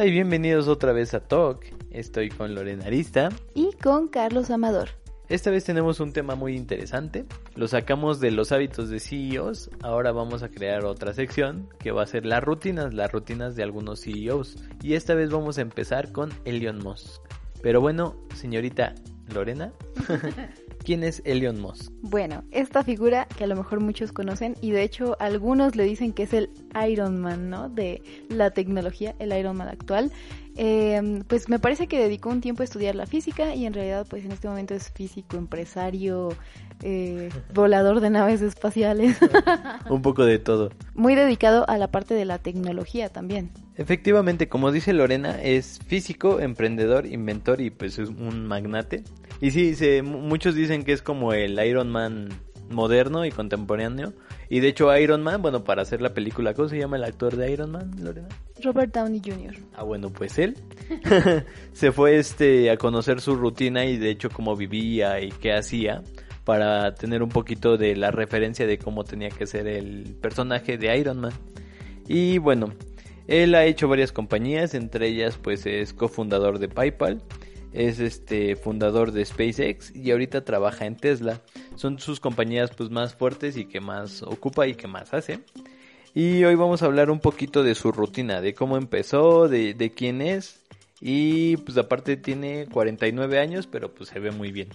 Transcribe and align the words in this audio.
Hola 0.00 0.08
y 0.08 0.12
bienvenidos 0.12 0.66
otra 0.66 0.94
vez 0.94 1.12
a 1.12 1.20
Talk. 1.20 1.62
Estoy 1.90 2.30
con 2.30 2.54
Lorena 2.54 2.86
Arista. 2.86 3.28
Y 3.52 3.72
con 3.82 4.08
Carlos 4.08 4.48
Amador. 4.48 4.88
Esta 5.28 5.50
vez 5.50 5.64
tenemos 5.64 6.00
un 6.00 6.14
tema 6.14 6.36
muy 6.36 6.56
interesante. 6.56 7.26
Lo 7.54 7.68
sacamos 7.68 8.18
de 8.18 8.30
los 8.30 8.50
hábitos 8.50 8.88
de 8.88 8.98
CEOs. 8.98 9.68
Ahora 9.82 10.10
vamos 10.12 10.42
a 10.42 10.48
crear 10.48 10.86
otra 10.86 11.12
sección 11.12 11.68
que 11.78 11.92
va 11.92 12.04
a 12.04 12.06
ser 12.06 12.24
las 12.24 12.42
rutinas, 12.42 12.94
las 12.94 13.12
rutinas 13.12 13.56
de 13.56 13.62
algunos 13.62 14.00
CEOs. 14.00 14.56
Y 14.82 14.94
esta 14.94 15.12
vez 15.14 15.28
vamos 15.28 15.58
a 15.58 15.60
empezar 15.60 16.12
con 16.12 16.32
Elon 16.46 16.78
Musk. 16.78 17.20
Pero 17.60 17.82
bueno, 17.82 18.16
señorita 18.34 18.94
Lorena, 19.34 19.70
¿Quién 20.90 21.04
es 21.04 21.22
Elon 21.24 21.60
Musk? 21.60 21.92
Bueno, 22.02 22.42
esta 22.50 22.82
figura 22.82 23.28
que 23.38 23.44
a 23.44 23.46
lo 23.46 23.54
mejor 23.54 23.78
muchos 23.78 24.10
conocen 24.10 24.56
y 24.60 24.72
de 24.72 24.82
hecho 24.82 25.16
algunos 25.20 25.76
le 25.76 25.84
dicen 25.84 26.12
que 26.12 26.24
es 26.24 26.32
el 26.32 26.50
Iron 26.84 27.20
Man, 27.20 27.48
¿no? 27.48 27.68
De 27.68 28.02
la 28.28 28.50
tecnología, 28.50 29.14
el 29.20 29.32
Iron 29.32 29.56
Man 29.56 29.68
actual. 29.68 30.10
Eh, 30.56 31.22
pues 31.28 31.48
me 31.48 31.58
parece 31.58 31.86
que 31.86 31.98
dedicó 31.98 32.28
un 32.28 32.40
tiempo 32.40 32.62
a 32.62 32.64
estudiar 32.64 32.94
la 32.94 33.06
física 33.06 33.54
y 33.54 33.66
en 33.66 33.72
realidad 33.72 34.06
pues 34.08 34.24
en 34.24 34.32
este 34.32 34.48
momento 34.48 34.74
es 34.74 34.90
físico, 34.90 35.36
empresario, 35.36 36.30
eh, 36.82 37.30
volador 37.54 38.00
de 38.00 38.10
naves 38.10 38.42
espaciales. 38.42 39.18
un 39.90 40.02
poco 40.02 40.24
de 40.24 40.38
todo. 40.38 40.70
Muy 40.94 41.14
dedicado 41.14 41.68
a 41.68 41.78
la 41.78 41.90
parte 41.90 42.14
de 42.14 42.24
la 42.24 42.38
tecnología 42.38 43.08
también. 43.08 43.50
Efectivamente, 43.76 44.48
como 44.48 44.72
dice 44.72 44.92
Lorena, 44.92 45.40
es 45.40 45.78
físico, 45.86 46.40
emprendedor, 46.40 47.06
inventor 47.06 47.60
y 47.60 47.70
pues 47.70 47.98
es 47.98 48.08
un 48.08 48.46
magnate. 48.46 49.04
Y 49.40 49.52
sí, 49.52 49.74
se, 49.74 50.02
muchos 50.02 50.54
dicen 50.54 50.84
que 50.84 50.92
es 50.92 51.00
como 51.00 51.32
el 51.32 51.64
Iron 51.64 51.90
Man 51.90 52.28
moderno 52.70 53.24
y 53.24 53.30
contemporáneo. 53.30 54.12
Y 54.50 54.58
de 54.58 54.68
hecho 54.68 54.94
Iron 54.96 55.22
Man, 55.22 55.40
bueno, 55.40 55.62
para 55.62 55.82
hacer 55.82 56.02
la 56.02 56.12
película, 56.12 56.54
¿cómo 56.54 56.68
se 56.68 56.76
llama 56.76 56.96
el 56.96 57.04
actor 57.04 57.36
de 57.36 57.52
Iron 57.52 57.70
Man, 57.70 57.92
Lorena? 58.02 58.28
Robert 58.62 58.92
Downey 58.92 59.22
Jr. 59.24 59.54
Ah, 59.74 59.84
bueno, 59.84 60.10
pues 60.10 60.38
él 60.38 60.56
se 61.72 61.92
fue 61.92 62.18
este 62.18 62.68
a 62.70 62.76
conocer 62.76 63.20
su 63.20 63.36
rutina 63.36 63.84
y 63.84 63.96
de 63.96 64.10
hecho 64.10 64.28
cómo 64.28 64.56
vivía 64.56 65.20
y 65.20 65.30
qué 65.30 65.52
hacía 65.52 66.02
para 66.44 66.94
tener 66.94 67.22
un 67.22 67.28
poquito 67.28 67.76
de 67.76 67.94
la 67.94 68.10
referencia 68.10 68.66
de 68.66 68.76
cómo 68.76 69.04
tenía 69.04 69.28
que 69.28 69.46
ser 69.46 69.68
el 69.68 70.16
personaje 70.20 70.76
de 70.76 70.98
Iron 70.98 71.20
Man. 71.20 71.32
Y 72.08 72.38
bueno, 72.38 72.72
él 73.28 73.54
ha 73.54 73.64
hecho 73.64 73.86
varias 73.86 74.10
compañías, 74.10 74.74
entre 74.74 75.06
ellas 75.06 75.38
pues 75.40 75.64
es 75.64 75.92
cofundador 75.92 76.58
de 76.58 76.68
PayPal 76.68 77.22
es 77.72 78.00
este 78.00 78.56
fundador 78.56 79.12
de 79.12 79.24
SpaceX 79.24 79.94
y 79.94 80.10
ahorita 80.10 80.44
trabaja 80.44 80.86
en 80.86 80.96
Tesla. 80.96 81.40
Son 81.76 81.98
sus 81.98 82.20
compañías 82.20 82.70
pues 82.76 82.90
más 82.90 83.14
fuertes 83.14 83.56
y 83.56 83.66
que 83.66 83.80
más 83.80 84.22
ocupa 84.22 84.66
y 84.66 84.74
que 84.74 84.86
más 84.86 85.14
hace. 85.14 85.40
Y 86.14 86.44
hoy 86.44 86.54
vamos 86.56 86.82
a 86.82 86.86
hablar 86.86 87.10
un 87.10 87.20
poquito 87.20 87.62
de 87.62 87.74
su 87.74 87.92
rutina, 87.92 88.40
de 88.40 88.54
cómo 88.54 88.76
empezó, 88.76 89.48
de, 89.48 89.74
de 89.74 89.92
quién 89.92 90.20
es. 90.20 90.60
Y 91.00 91.56
pues 91.58 91.78
aparte 91.78 92.16
tiene 92.16 92.66
49 92.66 93.38
años, 93.38 93.66
pero 93.66 93.94
pues 93.94 94.10
se 94.10 94.18
ve 94.18 94.30
muy 94.30 94.52
bien 94.52 94.68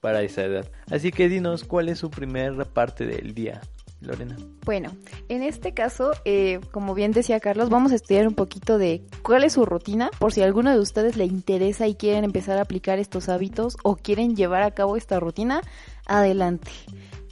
para 0.00 0.22
esa 0.22 0.44
edad. 0.44 0.70
Así 0.90 1.10
que 1.10 1.28
dinos 1.28 1.64
cuál 1.64 1.88
es 1.88 1.98
su 1.98 2.10
primera 2.10 2.64
parte 2.64 3.06
del 3.06 3.34
día. 3.34 3.62
Lorena? 4.02 4.36
Bueno, 4.64 4.90
en 5.28 5.42
este 5.42 5.74
caso, 5.74 6.12
eh, 6.24 6.60
como 6.70 6.94
bien 6.94 7.12
decía 7.12 7.40
Carlos, 7.40 7.70
vamos 7.70 7.92
a 7.92 7.94
estudiar 7.94 8.28
un 8.28 8.34
poquito 8.34 8.78
de 8.78 9.04
cuál 9.22 9.44
es 9.44 9.54
su 9.54 9.64
rutina, 9.64 10.10
por 10.18 10.32
si 10.32 10.42
a 10.42 10.44
alguno 10.44 10.70
de 10.70 10.78
ustedes 10.78 11.16
le 11.16 11.24
interesa 11.24 11.86
y 11.86 11.94
quieren 11.94 12.24
empezar 12.24 12.58
a 12.58 12.62
aplicar 12.62 12.98
estos 12.98 13.28
hábitos 13.28 13.76
o 13.82 13.96
quieren 13.96 14.36
llevar 14.36 14.62
a 14.62 14.70
cabo 14.72 14.96
esta 14.96 15.20
rutina, 15.20 15.62
adelante. 16.06 16.70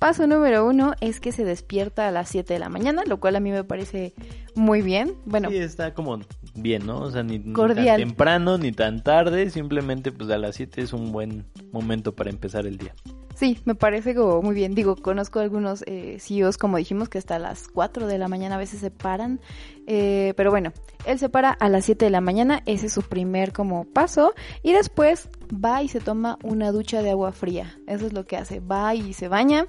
Paso 0.00 0.26
número 0.26 0.66
uno 0.66 0.94
es 1.02 1.20
que 1.20 1.30
se 1.30 1.44
despierta 1.44 2.08
a 2.08 2.10
las 2.10 2.30
7 2.30 2.54
de 2.54 2.58
la 2.58 2.70
mañana, 2.70 3.02
lo 3.06 3.20
cual 3.20 3.36
a 3.36 3.40
mí 3.40 3.50
me 3.50 3.64
parece 3.64 4.14
muy 4.54 4.80
bien. 4.80 5.14
Bueno, 5.26 5.50
sí, 5.50 5.58
está 5.58 5.92
como 5.92 6.20
bien, 6.54 6.86
¿no? 6.86 7.00
O 7.00 7.10
sea, 7.10 7.22
ni, 7.22 7.38
ni, 7.38 7.52
tan 7.52 7.96
temprano 7.96 8.56
ni 8.56 8.72
tan 8.72 9.02
tarde, 9.02 9.50
simplemente 9.50 10.10
pues 10.10 10.30
a 10.30 10.38
las 10.38 10.56
7 10.56 10.80
es 10.80 10.94
un 10.94 11.12
buen 11.12 11.44
momento 11.70 12.14
para 12.14 12.30
empezar 12.30 12.66
el 12.66 12.78
día. 12.78 12.94
Sí, 13.40 13.56
me 13.64 13.74
parece 13.74 14.14
como 14.14 14.42
muy 14.42 14.54
bien. 14.54 14.74
Digo, 14.74 14.96
conozco 14.96 15.40
algunos 15.40 15.82
eh, 15.86 16.18
CEOs, 16.20 16.58
como 16.58 16.76
dijimos, 16.76 17.08
que 17.08 17.16
hasta 17.16 17.38
las 17.38 17.68
4 17.68 18.06
de 18.06 18.18
la 18.18 18.28
mañana 18.28 18.56
a 18.56 18.58
veces 18.58 18.80
se 18.80 18.90
paran. 18.90 19.40
Eh, 19.86 20.34
pero 20.36 20.50
bueno, 20.50 20.74
él 21.06 21.18
se 21.18 21.30
para 21.30 21.50
a 21.50 21.70
las 21.70 21.86
7 21.86 22.04
de 22.04 22.10
la 22.10 22.20
mañana, 22.20 22.62
ese 22.66 22.88
es 22.88 22.92
su 22.92 23.00
primer 23.00 23.54
como 23.54 23.86
paso. 23.86 24.34
Y 24.62 24.74
después 24.74 25.30
va 25.52 25.82
y 25.82 25.88
se 25.88 26.00
toma 26.00 26.38
una 26.42 26.70
ducha 26.70 27.00
de 27.00 27.12
agua 27.12 27.32
fría. 27.32 27.78
Eso 27.86 28.06
es 28.06 28.12
lo 28.12 28.26
que 28.26 28.36
hace. 28.36 28.60
Va 28.60 28.94
y 28.94 29.14
se 29.14 29.28
baña. 29.28 29.68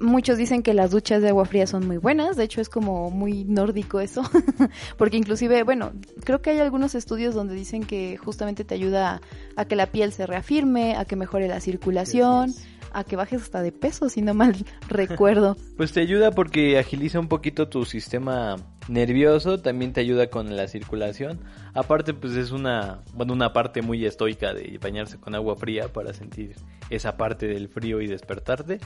Muchos 0.00 0.36
dicen 0.36 0.64
que 0.64 0.74
las 0.74 0.90
duchas 0.90 1.22
de 1.22 1.28
agua 1.28 1.44
fría 1.44 1.68
son 1.68 1.86
muy 1.86 1.98
buenas. 1.98 2.34
De 2.36 2.42
hecho, 2.42 2.60
es 2.60 2.68
como 2.68 3.08
muy 3.12 3.44
nórdico 3.44 4.00
eso. 4.00 4.22
Porque 4.98 5.16
inclusive, 5.16 5.62
bueno, 5.62 5.92
creo 6.24 6.42
que 6.42 6.50
hay 6.50 6.58
algunos 6.58 6.96
estudios 6.96 7.36
donde 7.36 7.54
dicen 7.54 7.84
que 7.84 8.16
justamente 8.16 8.64
te 8.64 8.74
ayuda 8.74 9.20
a, 9.54 9.64
que 9.64 9.76
la 9.76 9.86
piel 9.86 10.10
se 10.10 10.26
reafirme, 10.26 10.96
a 10.96 11.04
que 11.04 11.14
mejore 11.14 11.46
la 11.46 11.60
circulación 11.60 12.52
a 12.92 13.04
que 13.04 13.16
bajes 13.16 13.42
hasta 13.42 13.62
de 13.62 13.72
peso, 13.72 14.08
si 14.08 14.22
no 14.22 14.34
mal 14.34 14.54
recuerdo. 14.88 15.56
Pues 15.76 15.92
te 15.92 16.00
ayuda 16.00 16.30
porque 16.30 16.78
agiliza 16.78 17.18
un 17.18 17.28
poquito 17.28 17.68
tu 17.68 17.84
sistema 17.84 18.56
nervioso, 18.88 19.60
también 19.60 19.92
te 19.92 20.00
ayuda 20.00 20.28
con 20.28 20.56
la 20.56 20.68
circulación. 20.68 21.40
Aparte, 21.74 22.14
pues 22.14 22.34
es 22.34 22.50
una, 22.50 23.02
bueno, 23.14 23.32
una 23.32 23.52
parte 23.52 23.82
muy 23.82 24.04
estoica 24.04 24.52
de 24.52 24.78
bañarse 24.82 25.18
con 25.18 25.34
agua 25.34 25.56
fría 25.56 25.88
para 25.88 26.12
sentir 26.12 26.56
esa 26.90 27.16
parte 27.16 27.46
del 27.46 27.68
frío 27.68 28.00
y 28.00 28.06
despertarte. 28.06 28.80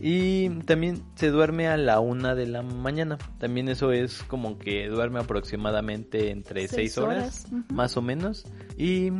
Y 0.00 0.48
también 0.60 1.02
se 1.14 1.30
duerme 1.30 1.68
a 1.68 1.76
la 1.76 2.00
una 2.00 2.34
de 2.34 2.46
la 2.46 2.62
mañana. 2.62 3.18
También 3.38 3.68
eso 3.68 3.92
es 3.92 4.22
como 4.24 4.58
que 4.58 4.88
duerme 4.88 5.20
aproximadamente 5.20 6.30
entre 6.30 6.66
seis, 6.68 6.98
horas, 6.98 7.46
más 7.68 7.96
o 7.96 8.02
menos. 8.02 8.46
Y 8.76 9.12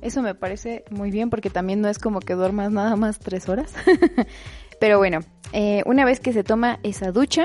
eso 0.00 0.22
me 0.22 0.34
parece 0.34 0.84
muy 0.90 1.10
bien 1.10 1.30
porque 1.30 1.50
también 1.50 1.80
no 1.80 1.88
es 1.88 1.98
como 1.98 2.20
que 2.20 2.34
duermas 2.34 2.70
nada 2.70 2.96
más 2.96 3.18
tres 3.18 3.48
horas. 3.48 3.74
Pero 4.80 4.98
bueno, 4.98 5.20
eh, 5.52 5.82
una 5.86 6.04
vez 6.04 6.20
que 6.20 6.32
se 6.32 6.44
toma 6.44 6.78
esa 6.82 7.12
ducha, 7.12 7.44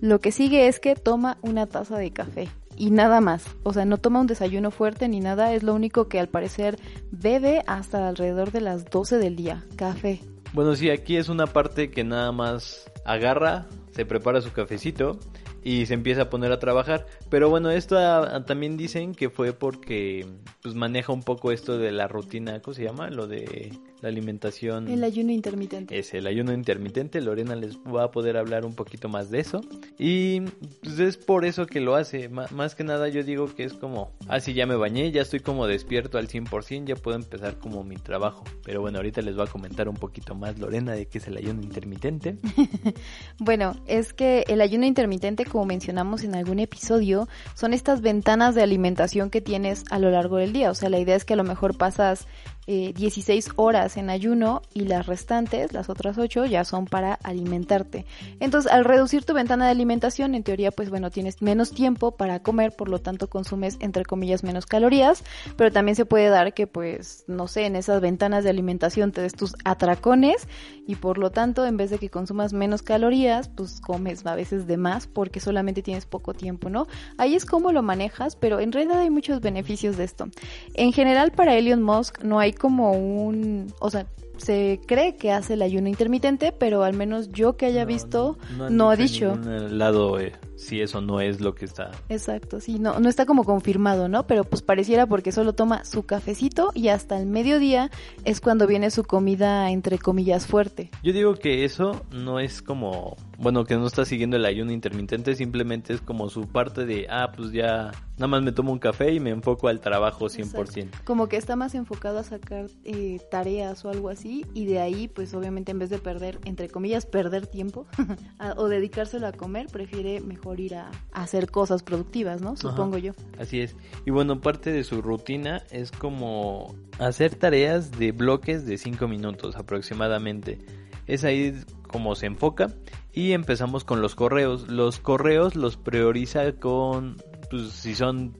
lo 0.00 0.20
que 0.20 0.32
sigue 0.32 0.68
es 0.68 0.78
que 0.78 0.94
toma 0.94 1.38
una 1.42 1.66
taza 1.66 1.96
de 1.96 2.10
café 2.12 2.48
y 2.76 2.90
nada 2.90 3.20
más. 3.20 3.44
O 3.62 3.72
sea, 3.72 3.84
no 3.84 3.98
toma 3.98 4.20
un 4.20 4.26
desayuno 4.26 4.70
fuerte 4.70 5.08
ni 5.08 5.20
nada, 5.20 5.52
es 5.52 5.62
lo 5.62 5.74
único 5.74 6.08
que 6.08 6.20
al 6.20 6.28
parecer 6.28 6.78
bebe 7.10 7.62
hasta 7.66 8.08
alrededor 8.08 8.52
de 8.52 8.60
las 8.60 8.84
12 8.84 9.18
del 9.18 9.36
día, 9.36 9.64
café. 9.76 10.20
Bueno, 10.52 10.74
sí, 10.76 10.90
aquí 10.90 11.16
es 11.16 11.28
una 11.28 11.46
parte 11.46 11.90
que 11.90 12.04
nada 12.04 12.32
más 12.32 12.90
agarra, 13.04 13.66
se 13.90 14.04
prepara 14.04 14.40
su 14.40 14.52
cafecito 14.52 15.18
y 15.66 15.84
se 15.86 15.94
empieza 15.94 16.22
a 16.22 16.30
poner 16.30 16.52
a 16.52 16.60
trabajar. 16.60 17.08
Pero 17.28 17.50
bueno, 17.50 17.72
esto 17.72 17.96
también 18.44 18.76
dicen 18.76 19.16
que 19.16 19.30
fue 19.30 19.52
porque 19.52 20.24
pues 20.62 20.76
maneja 20.76 21.12
un 21.12 21.24
poco 21.24 21.50
esto 21.50 21.76
de 21.76 21.90
la 21.90 22.06
rutina, 22.06 22.62
¿cómo 22.62 22.72
se 22.72 22.84
llama? 22.84 23.10
Lo 23.10 23.26
de 23.26 23.72
la 24.00 24.08
alimentación. 24.08 24.88
El 24.88 25.04
ayuno 25.04 25.32
intermitente. 25.32 25.98
Es 25.98 26.14
el 26.14 26.26
ayuno 26.26 26.52
intermitente. 26.52 27.20
Lorena 27.20 27.56
les 27.56 27.76
va 27.78 28.04
a 28.04 28.10
poder 28.10 28.36
hablar 28.36 28.64
un 28.64 28.74
poquito 28.74 29.08
más 29.08 29.30
de 29.30 29.40
eso. 29.40 29.60
Y 29.98 30.40
pues 30.82 30.98
es 30.98 31.16
por 31.16 31.44
eso 31.44 31.66
que 31.66 31.80
lo 31.80 31.94
hace. 31.94 32.28
más 32.28 32.74
que 32.74 32.84
nada 32.84 33.08
yo 33.08 33.22
digo 33.22 33.54
que 33.54 33.64
es 33.64 33.72
como, 33.72 34.12
ah, 34.28 34.40
sí, 34.40 34.54
ya 34.54 34.66
me 34.66 34.76
bañé, 34.76 35.10
ya 35.12 35.22
estoy 35.22 35.40
como 35.40 35.66
despierto 35.66 36.18
al 36.18 36.28
100%, 36.28 36.86
ya 36.86 36.96
puedo 36.96 37.16
empezar 37.16 37.58
como 37.58 37.84
mi 37.84 37.96
trabajo. 37.96 38.44
Pero 38.64 38.80
bueno, 38.80 38.98
ahorita 38.98 39.22
les 39.22 39.38
va 39.38 39.44
a 39.44 39.48
comentar 39.48 39.88
un 39.88 39.96
poquito 39.96 40.34
más 40.34 40.58
Lorena 40.58 40.92
de 40.92 41.06
qué 41.06 41.18
es 41.18 41.26
el 41.28 41.36
ayuno 41.36 41.62
intermitente. 41.62 42.36
bueno, 43.38 43.76
es 43.86 44.12
que 44.12 44.44
el 44.48 44.60
ayuno 44.60 44.86
intermitente, 44.86 45.44
como 45.44 45.64
mencionamos 45.64 46.24
en 46.24 46.34
algún 46.34 46.58
episodio, 46.58 47.28
son 47.54 47.72
estas 47.72 48.00
ventanas 48.00 48.54
de 48.54 48.62
alimentación 48.62 49.30
que 49.30 49.40
tienes 49.40 49.84
a 49.90 49.98
lo 49.98 50.10
largo 50.10 50.36
del 50.36 50.52
día. 50.52 50.70
O 50.70 50.74
sea, 50.74 50.90
la 50.90 50.98
idea 50.98 51.16
es 51.16 51.24
que 51.24 51.34
a 51.34 51.36
lo 51.36 51.44
mejor 51.44 51.76
pasas 51.76 52.26
16 52.66 53.46
eh, 53.46 53.50
horas 53.56 53.96
en 53.96 54.10
ayuno 54.10 54.62
y 54.74 54.80
las 54.80 55.06
restantes, 55.06 55.72
las 55.72 55.88
otras 55.88 56.18
8, 56.18 56.46
ya 56.46 56.64
son 56.64 56.86
para 56.86 57.14
alimentarte. 57.14 58.06
Entonces, 58.40 58.70
al 58.70 58.84
reducir 58.84 59.24
tu 59.24 59.34
ventana 59.34 59.66
de 59.66 59.70
alimentación, 59.70 60.34
en 60.34 60.42
teoría, 60.42 60.70
pues 60.70 60.90
bueno, 60.90 61.10
tienes 61.10 61.42
menos 61.42 61.70
tiempo 61.70 62.16
para 62.16 62.42
comer, 62.42 62.74
por 62.74 62.88
lo 62.88 63.00
tanto 63.00 63.28
consumes, 63.28 63.76
entre 63.80 64.04
comillas, 64.04 64.42
menos 64.42 64.66
calorías, 64.66 65.22
pero 65.56 65.70
también 65.70 65.96
se 65.96 66.06
puede 66.06 66.28
dar 66.28 66.54
que, 66.54 66.66
pues, 66.66 67.24
no 67.28 67.46
sé, 67.46 67.66
en 67.66 67.76
esas 67.76 68.00
ventanas 68.00 68.44
de 68.44 68.50
alimentación 68.50 69.12
te 69.12 69.20
des 69.20 69.34
tus 69.34 69.54
atracones 69.64 70.48
y 70.86 70.96
por 70.96 71.18
lo 71.18 71.30
tanto, 71.30 71.66
en 71.66 71.76
vez 71.76 71.90
de 71.90 71.98
que 71.98 72.10
consumas 72.10 72.52
menos 72.52 72.82
calorías, 72.82 73.48
pues 73.48 73.80
comes 73.80 74.24
a 74.26 74.34
veces 74.34 74.66
de 74.66 74.76
más 74.76 75.06
porque 75.06 75.40
solamente 75.40 75.82
tienes 75.82 76.06
poco 76.06 76.34
tiempo, 76.34 76.70
¿no? 76.70 76.86
Ahí 77.18 77.34
es 77.34 77.44
como 77.44 77.72
lo 77.72 77.82
manejas, 77.82 78.36
pero 78.36 78.60
en 78.60 78.72
realidad 78.72 79.00
hay 79.00 79.10
muchos 79.10 79.40
beneficios 79.40 79.96
de 79.96 80.04
esto. 80.04 80.28
En 80.74 80.92
general, 80.92 81.32
para 81.32 81.54
Elon 81.54 81.82
Musk 81.82 82.22
no 82.22 82.38
hay 82.38 82.52
como 82.56 82.92
un, 82.92 83.72
o 83.80 83.90
sea, 83.90 84.06
se 84.36 84.80
cree 84.86 85.16
que 85.16 85.32
hace 85.32 85.54
el 85.54 85.62
ayuno 85.62 85.88
intermitente, 85.88 86.52
pero 86.52 86.82
al 86.82 86.94
menos 86.94 87.30
yo 87.30 87.56
que 87.56 87.66
haya 87.66 87.84
visto 87.84 88.38
no, 88.70 88.90
ha 88.90 88.96
dicho. 88.96 89.36
lado 89.36 90.18
eh, 90.20 90.32
si 90.56 90.80
eso 90.80 91.00
no 91.00 91.20
es 91.20 91.40
lo 91.40 91.54
que 91.54 91.64
está. 91.64 91.90
Exacto, 92.08 92.60
sí, 92.60 92.78
no, 92.78 92.98
no 93.00 93.08
está 93.08 93.26
como 93.26 93.44
confirmado, 93.44 94.08
¿no? 94.08 94.26
Pero 94.26 94.44
pues 94.44 94.62
pareciera 94.62 95.06
porque 95.06 95.32
solo 95.32 95.54
toma 95.54 95.84
su 95.84 96.04
cafecito 96.04 96.70
y 96.74 96.88
hasta 96.88 97.18
el 97.18 97.26
mediodía 97.26 97.90
es 98.24 98.40
cuando 98.40 98.66
viene 98.66 98.90
su 98.90 99.04
comida 99.04 99.70
entre 99.70 99.98
comillas 99.98 100.46
fuerte. 100.46 100.90
Yo 101.02 101.12
digo 101.12 101.34
que 101.34 101.64
eso 101.64 102.04
no 102.10 102.40
es 102.40 102.62
como, 102.62 103.16
bueno, 103.38 103.64
que 103.64 103.76
no 103.76 103.86
está 103.86 104.04
siguiendo 104.04 104.36
el 104.36 104.44
ayuno 104.44 104.72
intermitente, 104.72 105.34
simplemente 105.34 105.92
es 105.92 106.00
como 106.00 106.28
su 106.30 106.46
parte 106.48 106.86
de, 106.86 107.06
ah, 107.10 107.32
pues 107.36 107.52
ya 107.52 107.92
nada 108.16 108.28
más 108.28 108.42
me 108.42 108.52
tomo 108.52 108.72
un 108.72 108.78
café 108.78 109.12
y 109.12 109.20
me 109.20 109.30
enfoco 109.30 109.68
al 109.68 109.80
trabajo 109.80 110.26
100%. 110.26 111.04
Como 111.04 111.28
que 111.28 111.36
está 111.36 111.56
más 111.56 111.74
enfocado 111.74 112.18
a 112.18 112.24
sacar 112.24 112.66
eh, 112.84 113.20
tareas 113.30 113.84
o 113.84 113.90
algo 113.90 114.08
así 114.08 114.46
y 114.54 114.66
de 114.66 114.80
ahí 114.80 115.08
pues 115.08 115.34
obviamente 115.34 115.72
en 115.72 115.78
vez 115.78 115.90
de 115.90 115.98
perder, 115.98 116.38
entre 116.44 116.68
comillas, 116.68 117.06
perder 117.06 117.46
tiempo 117.46 117.86
o 118.56 118.68
dedicárselo 118.68 119.26
a 119.26 119.32
comer, 119.32 119.66
prefiere 119.66 120.20
mejor 120.20 120.60
ir 120.60 120.76
a, 120.76 120.90
hacer 121.12 121.50
cosas 121.50 121.82
productivas, 121.82 122.40
¿no? 122.40 122.56
Supongo 122.56 122.98
yo. 122.98 123.12
Así 123.38 123.60
es. 123.60 123.76
Y 124.04 124.10
bueno, 124.10 124.40
parte 124.40 124.72
de 124.72 124.84
su 124.84 125.02
rutina 125.02 125.62
es 125.70 125.90
como 125.92 126.74
hacer 126.98 127.34
tareas 127.34 127.92
de 127.92 128.12
bloques 128.12 128.66
de 128.66 128.78
5 128.78 129.08
minutos 129.08 129.56
aproximadamente. 129.56 130.58
Es 131.06 131.24
ahí 131.24 131.54
como 131.86 132.14
se 132.14 132.26
enfoca 132.26 132.68
y 133.12 133.32
empezamos 133.32 133.84
con 133.84 134.02
los 134.02 134.14
correos. 134.14 134.68
Los 134.68 134.98
correos 134.98 135.56
los 135.56 135.76
prioriza 135.76 136.52
con 136.52 137.16
pues 137.50 137.70
si 137.70 137.94
son 137.94 138.36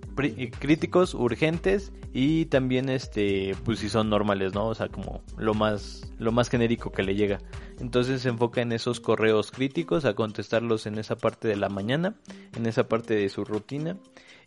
críticos, 0.58 1.14
urgentes 1.14 1.92
y 2.12 2.46
también 2.46 2.88
este 2.88 3.54
pues 3.64 3.78
si 3.78 3.88
son 3.88 4.10
normales, 4.10 4.54
¿no? 4.54 4.66
O 4.66 4.74
sea, 4.74 4.88
como 4.88 5.22
lo 5.36 5.54
más 5.54 6.12
lo 6.18 6.32
más 6.32 6.48
genérico 6.48 6.92
que 6.92 7.02
le 7.02 7.14
llega. 7.14 7.38
Entonces 7.80 8.22
se 8.22 8.28
enfoca 8.28 8.60
en 8.60 8.72
esos 8.72 9.00
correos 9.00 9.50
críticos 9.50 10.04
a 10.04 10.14
contestarlos 10.14 10.86
en 10.86 10.98
esa 10.98 11.16
parte 11.16 11.48
de 11.48 11.56
la 11.56 11.68
mañana, 11.68 12.14
en 12.56 12.66
esa 12.66 12.88
parte 12.88 13.14
de 13.14 13.28
su 13.28 13.44
rutina 13.44 13.96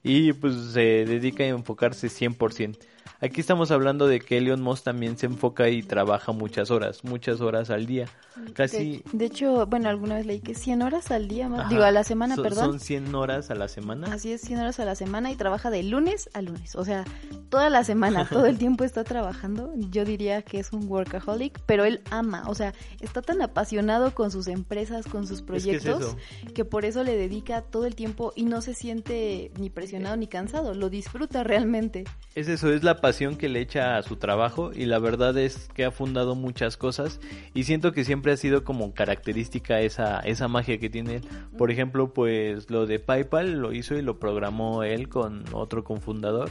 y 0.04 0.34
pues 0.34 0.56
se 0.74 1.06
dedica 1.06 1.44
a 1.44 1.48
enfocarse 1.48 2.08
100%. 2.08 2.78
Aquí 3.22 3.42
estamos 3.42 3.70
hablando 3.72 4.08
de 4.08 4.22
que 4.22 4.38
Elon 4.38 4.62
Musk 4.62 4.86
también 4.86 5.18
se 5.18 5.26
enfoca 5.26 5.68
y 5.68 5.84
trabaja 5.84 6.32
muchas 6.32 6.72
horas, 6.72 7.04
muchas 7.04 7.42
horas 7.42 7.70
al 7.70 7.86
día. 7.86 8.08
Casi... 8.54 9.04
De, 9.12 9.26
hecho, 9.26 9.66
bueno, 9.66 9.90
alguna 9.90 10.16
vez 10.16 10.26
leí 10.26 10.40
que 10.40 10.56
100 10.56 10.82
horas 10.84 11.12
al 11.12 11.28
día, 11.28 11.50
más, 11.50 11.68
digo, 11.68 11.84
a 11.84 11.92
la 11.92 12.06
semana, 12.06 12.38
perdón. 12.38 12.66
Son 12.66 12.80
100 12.80 13.14
horas 13.14 13.52
a 13.52 13.56
la 13.56 13.68
semana. 13.68 14.14
Así 14.14 14.32
es, 14.32 14.40
100 14.40 14.62
horas 14.62 14.80
a 14.80 14.86
la 14.86 14.96
semana 14.96 15.32
y 15.32 15.36
trabaja 15.36 15.70
de 15.70 15.84
lunes 15.84 16.30
a 16.34 16.42
lunes. 16.42 16.78
O 16.78 16.86
sea, 16.86 17.04
toda 17.50 17.70
la 17.70 17.84
semana, 17.84 18.26
todo 18.26 18.46
el 18.46 18.58
tiempo 18.58 18.86
está 18.86 19.04
trabajando. 19.04 19.74
Yo 19.76 20.06
diría 20.06 20.42
que 20.42 20.60
es 20.60 20.72
un 20.72 20.90
workaholic, 20.90 21.60
pero 21.66 21.84
él 21.84 22.00
ama, 22.12 22.44
o 22.48 22.56
sea, 22.56 22.74
está 23.02 23.22
tan 23.22 23.42
apasionado 23.42 24.16
con 24.16 24.32
sus 24.32 24.48
empresas, 24.48 25.06
con 25.06 25.28
sus 25.28 25.42
proyectos, 25.42 26.16
que 26.56 26.64
por 26.64 26.86
eso 26.86 27.04
le 27.04 27.18
dedica 27.18 27.64
todo 27.64 27.86
el 27.86 27.96
tiempo 27.96 28.32
y 28.38 28.46
no 28.46 28.62
se 28.62 28.74
siente 28.74 29.52
ni 29.60 29.70
presionado 29.70 30.16
ni 30.16 30.28
cansado, 30.28 30.74
lo 30.74 30.90
disfruta 30.90 31.44
realmente. 31.44 32.06
Es 32.36 32.48
eso, 32.48 32.72
es 32.72 32.84
la 32.86 33.02
pasión 33.02 33.09
que 33.38 33.50
le 33.50 33.62
echa 33.62 33.98
a 33.98 34.04
su 34.04 34.16
trabajo 34.16 34.72
y 34.74 34.86
la 34.86 35.00
verdad 35.00 35.38
es 35.38 35.68
que 35.74 35.86
ha 35.86 35.92
fundado 35.92 36.36
muchas 36.36 36.78
cosas 36.78 37.20
y 37.54 37.64
siento 37.64 37.92
que 37.92 38.04
siempre 38.04 38.32
ha 38.32 38.38
sido 38.38 38.64
como 38.64 38.94
característica 38.94 39.82
esa, 39.82 40.20
esa 40.20 40.48
magia 40.48 40.80
que 40.80 40.90
tiene. 40.90 41.22
Por 41.58 41.72
ejemplo, 41.72 42.14
pues 42.14 42.70
lo 42.70 42.86
de 42.86 43.00
PayPal 43.00 43.60
lo 43.60 43.74
hizo 43.74 43.96
y 43.96 44.02
lo 44.02 44.20
programó 44.20 44.84
él 44.84 45.10
con 45.10 45.44
otro 45.54 45.84
confundador 45.84 46.50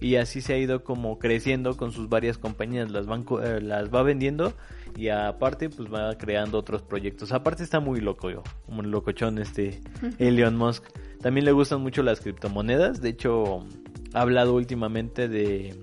y 0.00 0.16
así 0.16 0.40
se 0.40 0.54
ha 0.54 0.58
ido 0.58 0.84
como 0.84 1.18
creciendo 1.18 1.76
con 1.76 1.92
sus 1.92 2.08
varias 2.08 2.38
compañías, 2.38 2.90
las, 2.90 3.06
eh, 3.06 3.60
las 3.60 3.92
va 3.92 4.02
vendiendo 4.02 4.54
y 4.96 5.08
aparte 5.08 5.70
pues 5.70 5.92
va 5.92 6.16
creando 6.16 6.58
otros 6.58 6.82
proyectos. 6.82 7.32
Aparte 7.32 7.62
está 7.62 7.80
muy 7.80 8.00
loco 8.00 8.30
yo, 8.30 8.42
muy 8.68 8.86
locochón 8.86 9.38
este 9.38 9.80
Elon 10.18 10.56
Musk. 10.56 10.84
También 11.20 11.44
le 11.44 11.52
gustan 11.52 11.80
mucho 11.80 12.02
las 12.02 12.20
criptomonedas, 12.20 13.00
de 13.00 13.10
hecho 13.10 13.64
ha 14.14 14.20
hablado 14.20 14.54
últimamente 14.54 15.28
de... 15.28 15.76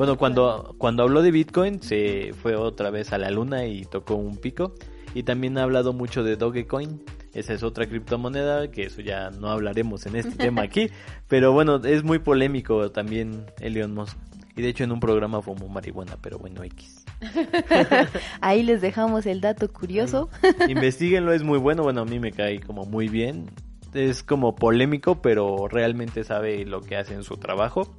Bueno, 0.00 0.16
cuando, 0.16 0.76
cuando 0.78 1.02
habló 1.02 1.20
de 1.20 1.30
Bitcoin 1.30 1.82
se 1.82 2.32
fue 2.40 2.56
otra 2.56 2.88
vez 2.88 3.12
a 3.12 3.18
la 3.18 3.30
luna 3.30 3.66
y 3.66 3.84
tocó 3.84 4.14
un 4.14 4.38
pico. 4.38 4.74
Y 5.12 5.24
también 5.24 5.58
ha 5.58 5.62
hablado 5.62 5.92
mucho 5.92 6.24
de 6.24 6.36
Dogecoin. 6.36 7.02
Esa 7.34 7.52
es 7.52 7.62
otra 7.62 7.86
criptomoneda, 7.86 8.70
que 8.70 8.84
eso 8.84 9.02
ya 9.02 9.28
no 9.28 9.50
hablaremos 9.50 10.06
en 10.06 10.16
este 10.16 10.36
tema 10.36 10.62
aquí. 10.62 10.88
Pero 11.28 11.52
bueno, 11.52 11.84
es 11.84 12.02
muy 12.02 12.18
polémico 12.18 12.90
también 12.90 13.44
Elon 13.60 13.92
Musk. 13.92 14.16
Y 14.56 14.62
de 14.62 14.70
hecho 14.70 14.84
en 14.84 14.92
un 14.92 15.00
programa 15.00 15.42
fumó 15.42 15.68
marihuana, 15.68 16.16
pero 16.22 16.38
bueno, 16.38 16.64
X. 16.64 17.04
Ahí 18.40 18.62
les 18.62 18.80
dejamos 18.80 19.26
el 19.26 19.42
dato 19.42 19.70
curioso. 19.70 20.30
Investíguenlo, 20.66 21.34
es 21.34 21.42
muy 21.42 21.58
bueno. 21.58 21.82
Bueno, 21.82 22.00
a 22.00 22.04
mí 22.06 22.18
me 22.18 22.32
cae 22.32 22.60
como 22.60 22.86
muy 22.86 23.08
bien 23.08 23.50
es 23.94 24.22
como 24.22 24.54
polémico, 24.56 25.20
pero 25.22 25.68
realmente 25.68 26.24
sabe 26.24 26.64
lo 26.64 26.80
que 26.80 26.96
hace 26.96 27.14
en 27.14 27.24
su 27.24 27.36
trabajo. 27.36 27.94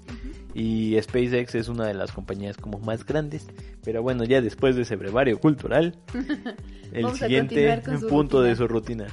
Y 0.53 0.97
SpaceX 1.01 1.55
es 1.55 1.69
una 1.69 1.87
de 1.87 1.93
las 1.93 2.11
compañías 2.11 2.57
como 2.57 2.79
más 2.79 3.05
grandes. 3.05 3.47
Pero 3.83 4.01
bueno, 4.01 4.23
ya 4.25 4.41
después 4.41 4.75
de 4.75 4.81
ese 4.81 4.95
brevario 4.95 5.39
cultural, 5.39 5.97
el 6.91 7.09
siguiente 7.13 7.81
punto 8.09 8.41
de 8.41 8.55
su 8.55 8.67
rutina. 8.67 9.07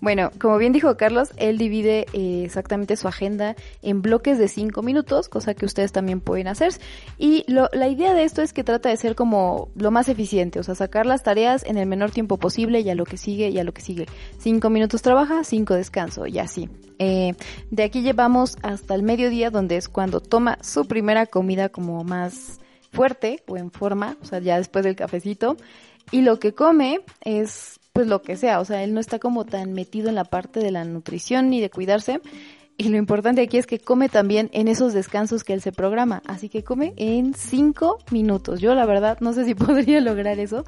Bueno, 0.00 0.30
como 0.40 0.58
bien 0.58 0.72
dijo 0.72 0.96
Carlos, 0.96 1.30
él 1.36 1.58
divide 1.58 2.06
eh, 2.12 2.42
exactamente 2.44 2.96
su 2.96 3.08
agenda 3.08 3.56
en 3.82 4.02
bloques 4.02 4.38
de 4.38 4.48
cinco 4.48 4.82
minutos, 4.82 5.28
cosa 5.28 5.54
que 5.54 5.66
ustedes 5.66 5.92
también 5.92 6.20
pueden 6.20 6.48
hacer. 6.48 6.72
Y 7.18 7.44
la 7.48 7.88
idea 7.88 8.14
de 8.14 8.24
esto 8.24 8.42
es 8.42 8.52
que 8.52 8.64
trata 8.64 8.88
de 8.88 8.96
ser 8.96 9.14
como 9.14 9.68
lo 9.74 9.90
más 9.90 10.08
eficiente, 10.08 10.58
o 10.58 10.62
sea, 10.62 10.74
sacar 10.74 11.06
las 11.06 11.22
tareas 11.22 11.64
en 11.64 11.76
el 11.76 11.86
menor 11.86 12.10
tiempo 12.10 12.38
posible 12.38 12.80
y 12.80 12.90
a 12.90 12.94
lo 12.94 13.04
que 13.04 13.16
sigue 13.16 13.50
y 13.50 13.58
a 13.58 13.64
lo 13.64 13.72
que 13.72 13.82
sigue. 13.82 14.06
Cinco 14.38 14.70
minutos 14.70 15.02
trabaja, 15.02 15.44
cinco 15.44 15.74
descanso 15.74 16.26
y 16.26 16.38
así. 16.38 16.68
Eh, 16.98 17.34
de 17.70 17.82
aquí 17.82 18.02
llevamos 18.02 18.56
hasta 18.62 18.94
el 18.94 19.02
mediodía, 19.02 19.50
donde 19.50 19.76
es 19.76 19.88
cuando 19.88 20.20
toma 20.20 20.58
su 20.62 20.86
primera 20.86 21.26
comida 21.26 21.68
como 21.68 22.04
más 22.04 22.60
fuerte 22.92 23.42
o 23.46 23.56
en 23.56 23.70
forma, 23.70 24.16
o 24.22 24.24
sea, 24.24 24.40
ya 24.40 24.58
después 24.58 24.84
del 24.84 24.96
cafecito. 24.96 25.56
Y 26.12 26.22
lo 26.22 26.38
que 26.38 26.52
come 26.54 27.00
es 27.22 27.79
pues 27.92 28.06
lo 28.06 28.22
que 28.22 28.36
sea, 28.36 28.60
o 28.60 28.64
sea, 28.64 28.82
él 28.82 28.94
no 28.94 29.00
está 29.00 29.18
como 29.18 29.44
tan 29.44 29.72
metido 29.72 30.08
en 30.08 30.14
la 30.14 30.24
parte 30.24 30.60
de 30.60 30.70
la 30.70 30.84
nutrición 30.84 31.50
ni 31.50 31.60
de 31.60 31.70
cuidarse. 31.70 32.20
Y 32.80 32.88
lo 32.88 32.96
importante 32.96 33.42
aquí 33.42 33.58
es 33.58 33.66
que 33.66 33.78
come 33.78 34.08
también 34.08 34.48
en 34.54 34.66
esos 34.66 34.94
descansos 34.94 35.44
que 35.44 35.52
él 35.52 35.60
se 35.60 35.70
programa. 35.70 36.22
Así 36.26 36.48
que 36.48 36.64
come 36.64 36.94
en 36.96 37.34
cinco 37.34 37.98
minutos. 38.10 38.58
Yo 38.58 38.74
la 38.74 38.86
verdad 38.86 39.18
no 39.20 39.34
sé 39.34 39.44
si 39.44 39.54
podría 39.54 40.00
lograr 40.00 40.38
eso. 40.38 40.64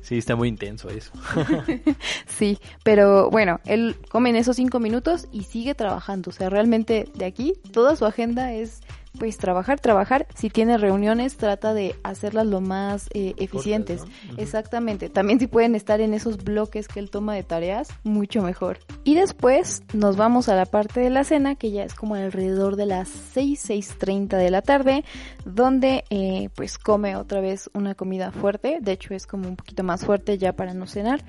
Sí, 0.00 0.18
está 0.18 0.34
muy 0.34 0.48
intenso 0.48 0.88
eso. 0.88 1.12
sí, 2.26 2.58
pero 2.82 3.30
bueno, 3.30 3.60
él 3.64 3.94
come 4.10 4.30
en 4.30 4.36
esos 4.36 4.56
cinco 4.56 4.80
minutos 4.80 5.28
y 5.30 5.44
sigue 5.44 5.76
trabajando. 5.76 6.30
O 6.30 6.32
sea, 6.32 6.50
realmente 6.50 7.08
de 7.14 7.26
aquí 7.26 7.54
toda 7.70 7.94
su 7.94 8.06
agenda 8.06 8.52
es 8.52 8.80
pues 9.18 9.36
trabajar, 9.36 9.78
trabajar. 9.78 10.26
Si 10.34 10.50
tiene 10.50 10.78
reuniones, 10.78 11.36
trata 11.36 11.74
de 11.74 11.94
hacerlas 12.02 12.46
lo 12.46 12.60
más 12.60 13.08
eh, 13.12 13.34
eficientes. 13.36 14.02
Exactamente. 14.36 15.08
También 15.10 15.38
si 15.38 15.46
pueden 15.46 15.74
estar 15.74 16.00
en 16.00 16.14
esos 16.14 16.42
bloques 16.42 16.88
que 16.88 17.00
él 17.00 17.10
toma 17.10 17.34
de 17.34 17.42
tareas, 17.42 17.88
mucho 18.04 18.42
mejor. 18.42 18.78
Y 19.04 19.14
después 19.14 19.82
nos 19.92 20.16
vamos 20.16 20.48
a 20.48 20.54
la 20.54 20.66
parte 20.66 21.00
de 21.00 21.10
la 21.10 21.24
cena, 21.24 21.54
que 21.54 21.70
ya 21.70 21.84
es 21.84 21.94
como 21.94 22.14
alrededor 22.14 22.76
de 22.76 22.86
las 22.86 23.08
6, 23.08 23.68
6.30 23.68 24.36
de 24.38 24.50
la 24.50 24.62
tarde, 24.62 25.04
donde 25.44 26.04
eh, 26.10 26.48
pues 26.54 26.78
come 26.78 27.16
otra 27.16 27.40
vez 27.40 27.70
una 27.74 27.94
comida 27.94 28.32
fuerte. 28.32 28.78
De 28.80 28.92
hecho 28.92 29.14
es 29.14 29.26
como 29.26 29.48
un 29.48 29.56
poquito 29.56 29.82
más 29.82 30.04
fuerte 30.04 30.38
ya 30.38 30.54
para 30.54 30.74
no 30.74 30.86
cenar. 30.86 31.24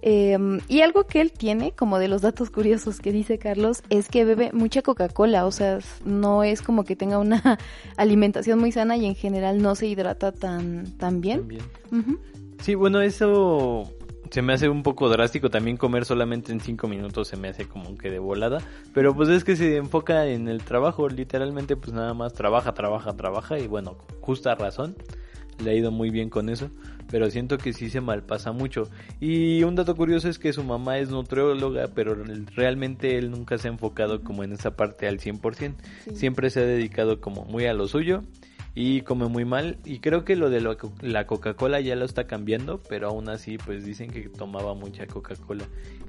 Em, 0.00 0.60
y 0.68 0.80
algo 0.80 1.04
que 1.04 1.20
él 1.20 1.32
tiene, 1.32 1.72
como 1.72 1.98
de 1.98 2.08
los 2.08 2.22
datos 2.22 2.50
curiosos 2.50 3.00
que 3.00 3.12
dice 3.12 3.38
Carlos, 3.38 3.82
es 3.90 4.08
que 4.08 4.24
bebe 4.24 4.50
mucha 4.52 4.82
Coca-Cola. 4.82 5.44
O 5.46 5.50
sea, 5.50 5.78
no 6.04 6.42
es 6.42 6.62
como 6.62 6.84
que 6.84 6.96
tenga 6.96 7.17
una 7.18 7.58
alimentación 7.96 8.58
muy 8.58 8.72
sana 8.72 8.96
y 8.96 9.06
en 9.06 9.14
general 9.14 9.62
no 9.62 9.74
se 9.74 9.86
hidrata 9.86 10.32
tan, 10.32 10.96
tan 10.98 11.20
bien. 11.20 11.46
Sí, 12.60 12.74
bueno, 12.74 13.00
eso 13.00 13.92
se 14.30 14.42
me 14.42 14.52
hace 14.52 14.68
un 14.68 14.82
poco 14.82 15.08
drástico. 15.08 15.50
También 15.50 15.76
comer 15.76 16.04
solamente 16.04 16.52
en 16.52 16.60
cinco 16.60 16.88
minutos 16.88 17.28
se 17.28 17.36
me 17.36 17.48
hace 17.48 17.66
como 17.66 17.96
que 17.96 18.10
de 18.10 18.18
volada. 18.18 18.58
Pero 18.92 19.14
pues 19.14 19.28
es 19.28 19.44
que 19.44 19.56
se 19.56 19.76
enfoca 19.76 20.26
en 20.26 20.48
el 20.48 20.62
trabajo. 20.62 21.08
Literalmente 21.08 21.76
pues 21.76 21.92
nada 21.92 22.14
más 22.14 22.32
trabaja 22.32 22.74
trabaja 22.74 23.14
trabaja 23.16 23.58
y 23.58 23.66
bueno 23.66 23.96
justa 24.20 24.54
razón 24.54 24.96
le 25.62 25.70
ha 25.70 25.74
ido 25.74 25.90
muy 25.90 26.10
bien 26.10 26.30
con 26.30 26.48
eso 26.48 26.70
pero 27.10 27.30
siento 27.30 27.58
que 27.58 27.72
sí 27.72 27.90
se 27.90 28.00
malpasa 28.00 28.52
mucho. 28.52 28.88
Y 29.20 29.62
un 29.62 29.74
dato 29.74 29.96
curioso 29.96 30.28
es 30.28 30.38
que 30.38 30.52
su 30.52 30.62
mamá 30.62 30.98
es 30.98 31.10
nutrióloga, 31.10 31.88
pero 31.94 32.14
realmente 32.54 33.18
él 33.18 33.30
nunca 33.30 33.58
se 33.58 33.68
ha 33.68 33.70
enfocado 33.70 34.22
como 34.22 34.44
en 34.44 34.52
esa 34.52 34.76
parte 34.76 35.08
al 35.08 35.18
100%. 35.18 35.74
Siempre 36.14 36.50
se 36.50 36.60
ha 36.60 36.66
dedicado 36.66 37.20
como 37.20 37.44
muy 37.44 37.66
a 37.66 37.74
lo 37.74 37.88
suyo 37.88 38.22
y 38.74 39.00
come 39.02 39.26
muy 39.26 39.44
mal. 39.44 39.78
Y 39.84 40.00
creo 40.00 40.24
que 40.24 40.36
lo 40.36 40.50
de 40.50 40.60
la 41.00 41.26
Coca-Cola 41.26 41.80
ya 41.80 41.96
lo 41.96 42.04
está 42.04 42.26
cambiando, 42.26 42.82
pero 42.88 43.08
aún 43.08 43.28
así 43.28 43.56
pues 43.58 43.84
dicen 43.84 44.10
que 44.10 44.28
tomaba 44.28 44.74
mucha 44.74 45.06
Coca-Cola. 45.06 45.64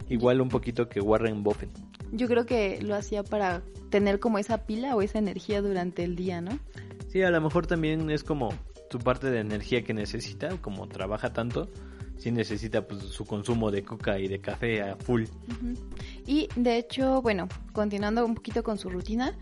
Igual 0.10 0.42
un 0.42 0.50
poquito 0.50 0.90
que 0.90 1.00
Warren 1.00 1.44
Buffett. 1.44 1.70
Yo 2.12 2.28
creo 2.28 2.46
que 2.46 2.82
lo 2.82 2.96
hacía 2.96 3.24
para 3.24 3.62
tener 3.90 4.20
como 4.20 4.40
esa 4.40 4.66
pila 4.66 4.96
o 4.96 5.02
esa 5.02 5.20
energía 5.20 5.62
durante 5.62 6.04
el 6.04 6.16
día, 6.16 6.42
¿no? 6.42 6.60
Sí, 7.08 7.22
a 7.22 7.32
lo 7.32 7.42
mejor 7.42 7.66
también 7.66 8.10
es 8.12 8.24
como 8.24 8.54
su 8.90 9.00
parte 9.00 9.30
de 9.30 9.40
energía 9.40 9.84
que 9.84 9.94
necesita, 9.94 10.50
como 10.62 10.88
trabaja 10.88 11.32
tanto, 11.34 11.70
sí 12.18 12.32
necesita 12.32 12.86
pues 12.86 13.02
su 13.04 13.26
consumo 13.26 13.72
de 13.72 13.84
coca 13.84 14.20
y 14.20 14.28
de 14.28 14.40
café 14.40 14.82
a 14.82 14.96
full. 14.96 15.26
Y 16.26 16.50
de 16.56 16.78
hecho, 16.78 17.22
bueno, 17.22 17.48
continuando 17.74 18.26
un 18.26 18.36
poquito 18.36 18.64
con 18.64 18.78
su 18.78 18.90
rutina, 18.90 19.36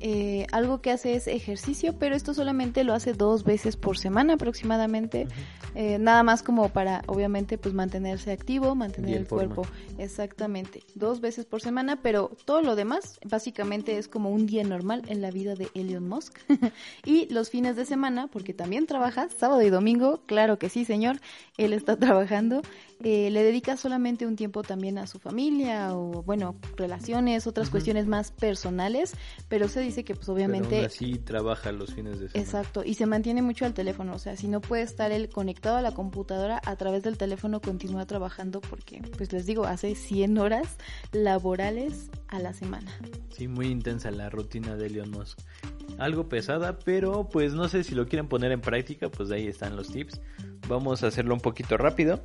eh, 0.00 0.46
algo 0.50 0.80
que 0.80 0.90
hace 0.90 1.14
es 1.14 1.28
ejercicio, 1.28 1.96
pero 1.98 2.16
esto 2.16 2.34
solamente 2.34 2.82
lo 2.82 2.92
hace 2.94 3.12
dos 3.12 3.44
veces 3.44 3.76
por 3.76 3.98
semana 3.98 4.34
aproximadamente. 4.34 5.28
Eh, 5.74 5.98
nada 5.98 6.22
más 6.22 6.42
como 6.42 6.68
para, 6.68 7.02
obviamente, 7.06 7.58
pues 7.58 7.74
mantenerse 7.74 8.32
activo, 8.32 8.74
mantener 8.74 9.16
el 9.16 9.26
cuerpo. 9.26 9.66
Exactamente, 9.98 10.82
dos 10.94 11.20
veces 11.20 11.46
por 11.46 11.60
semana, 11.60 12.00
pero 12.02 12.30
todo 12.44 12.62
lo 12.62 12.76
demás 12.76 13.18
básicamente 13.24 13.98
es 13.98 14.08
como 14.08 14.30
un 14.30 14.46
día 14.46 14.64
normal 14.64 15.02
en 15.08 15.22
la 15.22 15.30
vida 15.30 15.54
de 15.54 15.68
Elon 15.74 16.08
Musk. 16.08 16.38
y 17.04 17.32
los 17.32 17.50
fines 17.50 17.76
de 17.76 17.84
semana, 17.84 18.26
porque 18.26 18.52
también 18.54 18.86
trabaja 18.86 19.28
sábado 19.28 19.62
y 19.62 19.70
domingo, 19.70 20.22
claro 20.26 20.58
que 20.58 20.68
sí, 20.68 20.84
señor, 20.84 21.20
él 21.56 21.72
está 21.72 21.96
trabajando. 21.98 22.62
Eh, 23.04 23.30
le 23.30 23.42
dedica 23.42 23.76
solamente 23.76 24.26
un 24.26 24.36
tiempo 24.36 24.62
también 24.62 24.96
a 24.96 25.08
su 25.08 25.18
familia 25.18 25.92
o, 25.96 26.22
bueno, 26.22 26.54
relaciones, 26.76 27.48
otras 27.48 27.68
cuestiones 27.68 28.06
más 28.06 28.30
personales, 28.30 29.14
pero 29.48 29.66
se 29.66 29.80
dice 29.80 30.04
que 30.04 30.14
pues 30.14 30.28
obviamente... 30.28 30.84
así 30.84 31.18
trabaja 31.18 31.72
los 31.72 31.94
fines 31.94 32.20
de 32.20 32.28
semana. 32.28 32.40
Exacto, 32.40 32.84
y 32.84 32.94
se 32.94 33.06
mantiene 33.06 33.42
mucho 33.42 33.64
al 33.64 33.74
teléfono, 33.74 34.14
o 34.14 34.18
sea, 34.20 34.36
si 34.36 34.46
no 34.46 34.60
puede 34.60 34.82
estar 34.82 35.10
él 35.10 35.30
conectado 35.30 35.78
a 35.78 35.82
la 35.82 35.92
computadora, 35.92 36.60
a 36.64 36.76
través 36.76 37.02
del 37.02 37.18
teléfono 37.18 37.60
continúa 37.60 38.06
trabajando 38.06 38.60
porque, 38.60 39.02
pues 39.16 39.32
les 39.32 39.46
digo, 39.46 39.64
hace 39.64 39.96
100 39.96 40.38
horas 40.38 40.76
laborales 41.10 42.08
a 42.28 42.38
la 42.38 42.52
semana. 42.52 42.92
Sí, 43.30 43.48
muy 43.48 43.66
intensa 43.66 44.12
la 44.12 44.30
rutina 44.30 44.76
de 44.76 44.86
Elon 44.86 45.10
Musk. 45.10 45.40
Algo 45.98 46.28
pesada, 46.28 46.78
pero 46.78 47.28
pues 47.28 47.52
no 47.52 47.68
sé 47.68 47.82
si 47.82 47.96
lo 47.96 48.06
quieren 48.06 48.28
poner 48.28 48.52
en 48.52 48.60
práctica, 48.60 49.08
pues 49.08 49.32
ahí 49.32 49.48
están 49.48 49.74
los 49.74 49.88
tips. 49.88 50.20
Vamos 50.68 51.02
a 51.02 51.08
hacerlo 51.08 51.34
un 51.34 51.40
poquito 51.40 51.76
rápido 51.76 52.22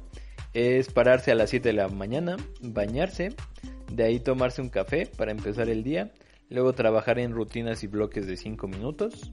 es 0.57 0.91
pararse 0.91 1.31
a 1.31 1.35
las 1.35 1.51
7 1.51 1.69
de 1.69 1.73
la 1.73 1.87
mañana, 1.87 2.35
bañarse, 2.61 3.35
de 3.91 4.03
ahí 4.03 4.19
tomarse 4.19 4.59
un 4.59 4.69
café 4.69 5.05
para 5.05 5.29
empezar 5.29 5.69
el 5.69 5.83
día, 5.83 6.11
luego 6.49 6.73
trabajar 6.73 7.19
en 7.19 7.31
rutinas 7.31 7.83
y 7.83 7.87
bloques 7.87 8.25
de 8.25 8.37
5 8.37 8.67
minutos, 8.67 9.31